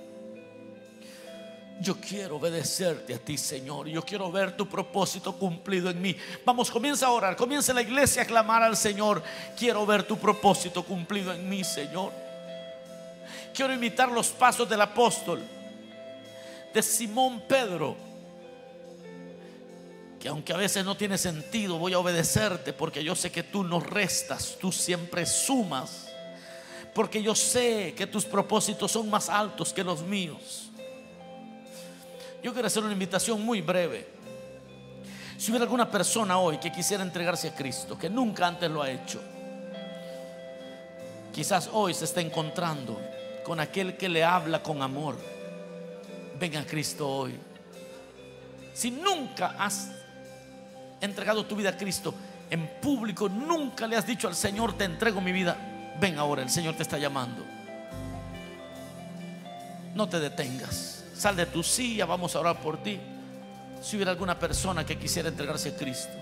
Yo 1.80 1.96
quiero 2.00 2.36
obedecerte 2.36 3.12
a 3.12 3.18
ti, 3.18 3.36
Señor. 3.36 3.88
Yo 3.88 4.02
quiero 4.02 4.30
ver 4.30 4.56
tu 4.56 4.68
propósito 4.68 5.32
cumplido 5.36 5.90
en 5.90 6.00
mí. 6.00 6.16
Vamos, 6.44 6.70
comienza 6.70 7.06
a 7.06 7.10
orar. 7.10 7.36
Comienza 7.36 7.74
la 7.74 7.82
iglesia 7.82 8.22
a 8.22 8.24
clamar 8.24 8.62
al 8.62 8.76
Señor. 8.76 9.22
Quiero 9.58 9.84
ver 9.84 10.04
tu 10.04 10.16
propósito 10.16 10.84
cumplido 10.84 11.32
en 11.34 11.48
mí, 11.48 11.64
Señor. 11.64 12.12
Quiero 13.52 13.74
imitar 13.74 14.10
los 14.10 14.28
pasos 14.28 14.68
del 14.68 14.80
apóstol, 14.80 15.42
de 16.72 16.82
Simón 16.82 17.42
Pedro. 17.48 18.05
Que 20.20 20.28
aunque 20.28 20.52
a 20.52 20.56
veces 20.56 20.84
no 20.84 20.96
tiene 20.96 21.18
sentido, 21.18 21.78
voy 21.78 21.92
a 21.92 21.98
obedecerte 21.98 22.72
porque 22.72 23.04
yo 23.04 23.14
sé 23.14 23.30
que 23.30 23.42
tú 23.42 23.62
no 23.62 23.80
restas, 23.80 24.56
tú 24.60 24.72
siempre 24.72 25.26
sumas. 25.26 26.08
Porque 26.94 27.22
yo 27.22 27.34
sé 27.34 27.94
que 27.94 28.06
tus 28.06 28.24
propósitos 28.24 28.90
son 28.90 29.10
más 29.10 29.28
altos 29.28 29.72
que 29.72 29.84
los 29.84 30.02
míos. 30.02 30.70
Yo 32.42 32.52
quiero 32.52 32.68
hacer 32.68 32.82
una 32.82 32.92
invitación 32.92 33.44
muy 33.44 33.60
breve. 33.60 34.06
Si 35.36 35.50
hubiera 35.50 35.64
alguna 35.64 35.90
persona 35.90 36.38
hoy 36.38 36.58
que 36.58 36.72
quisiera 36.72 37.02
entregarse 37.02 37.48
a 37.48 37.54
Cristo, 37.54 37.98
que 37.98 38.08
nunca 38.08 38.46
antes 38.46 38.70
lo 38.70 38.80
ha 38.80 38.90
hecho, 38.90 39.20
quizás 41.34 41.68
hoy 41.72 41.92
se 41.92 42.06
está 42.06 42.22
encontrando 42.22 42.98
con 43.44 43.60
aquel 43.60 43.96
que 43.96 44.08
le 44.08 44.24
habla 44.24 44.62
con 44.62 44.80
amor. 44.80 45.16
Venga 46.38 46.60
a 46.60 46.64
Cristo 46.64 47.08
hoy. 47.08 47.34
Si 48.72 48.90
nunca 48.90 49.56
has 49.58 49.90
entregado 51.06 51.46
tu 51.46 51.56
vida 51.56 51.70
a 51.70 51.76
Cristo 51.76 52.14
en 52.50 52.66
público, 52.80 53.28
nunca 53.28 53.86
le 53.86 53.96
has 53.96 54.06
dicho 54.06 54.28
al 54.28 54.34
Señor, 54.34 54.74
te 54.74 54.84
entrego 54.84 55.20
mi 55.20 55.32
vida, 55.32 55.56
ven 56.00 56.18
ahora, 56.18 56.42
el 56.42 56.50
Señor 56.50 56.74
te 56.74 56.82
está 56.82 56.98
llamando. 56.98 57.44
No 59.94 60.08
te 60.08 60.20
detengas. 60.20 61.04
Sal 61.16 61.34
de 61.36 61.46
tu 61.46 61.62
silla, 61.62 62.04
vamos 62.04 62.36
a 62.36 62.40
orar 62.40 62.60
por 62.60 62.82
ti. 62.82 63.00
Si 63.82 63.96
hubiera 63.96 64.12
alguna 64.12 64.38
persona 64.38 64.84
que 64.84 64.98
quisiera 64.98 65.28
entregarse 65.28 65.70
a 65.70 65.76
Cristo. 65.76 66.12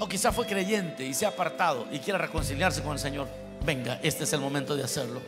O 0.00 0.08
quizá 0.08 0.32
fue 0.32 0.46
creyente 0.46 1.04
y 1.04 1.14
se 1.14 1.26
ha 1.26 1.28
apartado 1.28 1.86
y 1.92 1.98
quiera 1.98 2.18
reconciliarse 2.18 2.82
con 2.82 2.92
el 2.92 2.98
Señor. 2.98 3.28
Venga, 3.64 4.00
este 4.02 4.24
es 4.24 4.32
el 4.32 4.40
momento 4.40 4.74
de 4.74 4.82
hacerlo. 4.82 5.20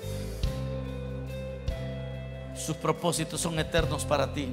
Sus 2.57 2.77
propósitos 2.77 3.41
son 3.41 3.59
eternos 3.59 4.05
para 4.05 4.33
ti. 4.33 4.49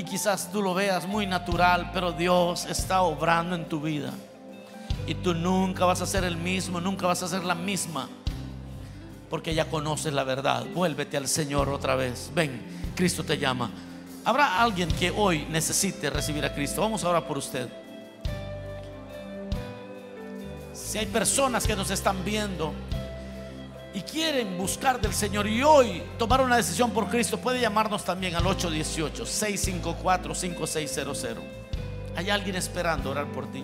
Y 0.00 0.02
quizás 0.02 0.50
tú 0.50 0.62
lo 0.62 0.72
veas 0.72 1.06
muy 1.06 1.26
natural, 1.26 1.90
pero 1.92 2.12
Dios 2.12 2.64
está 2.64 3.02
obrando 3.02 3.54
en 3.54 3.68
tu 3.68 3.82
vida. 3.82 4.14
Y 5.06 5.14
tú 5.14 5.34
nunca 5.34 5.84
vas 5.84 6.00
a 6.00 6.06
ser 6.06 6.24
el 6.24 6.38
mismo, 6.38 6.80
nunca 6.80 7.06
vas 7.06 7.22
a 7.22 7.28
ser 7.28 7.44
la 7.44 7.54
misma 7.54 8.08
porque 9.28 9.54
ya 9.54 9.66
conoces 9.66 10.14
la 10.14 10.24
verdad. 10.24 10.64
Vuélvete 10.74 11.18
al 11.18 11.28
Señor 11.28 11.68
otra 11.68 11.96
vez. 11.96 12.30
Ven, 12.34 12.62
Cristo 12.96 13.24
te 13.24 13.36
llama. 13.36 13.70
Habrá 14.24 14.62
alguien 14.62 14.88
que 14.88 15.10
hoy 15.10 15.44
necesite 15.50 16.08
recibir 16.08 16.46
a 16.46 16.54
Cristo. 16.54 16.80
Vamos 16.80 17.04
ahora 17.04 17.28
por 17.28 17.36
usted. 17.36 17.68
Si 20.72 20.96
hay 20.96 21.06
personas 21.06 21.66
que 21.66 21.76
nos 21.76 21.90
están 21.90 22.24
viendo 22.24 22.72
y 23.92 24.02
quieren 24.02 24.56
buscar 24.56 25.00
del 25.00 25.12
Señor 25.12 25.48
y 25.48 25.60
hoy 25.62 26.02
tomar 26.18 26.40
una 26.40 26.56
decisión 26.56 26.92
por 26.92 27.08
Cristo, 27.08 27.38
puede 27.38 27.60
llamarnos 27.60 28.04
también 28.04 28.36
al 28.36 28.44
818-654-5600. 28.44 31.36
Hay 32.16 32.30
alguien 32.30 32.56
esperando 32.56 33.10
orar 33.10 33.26
por 33.26 33.50
ti. 33.50 33.62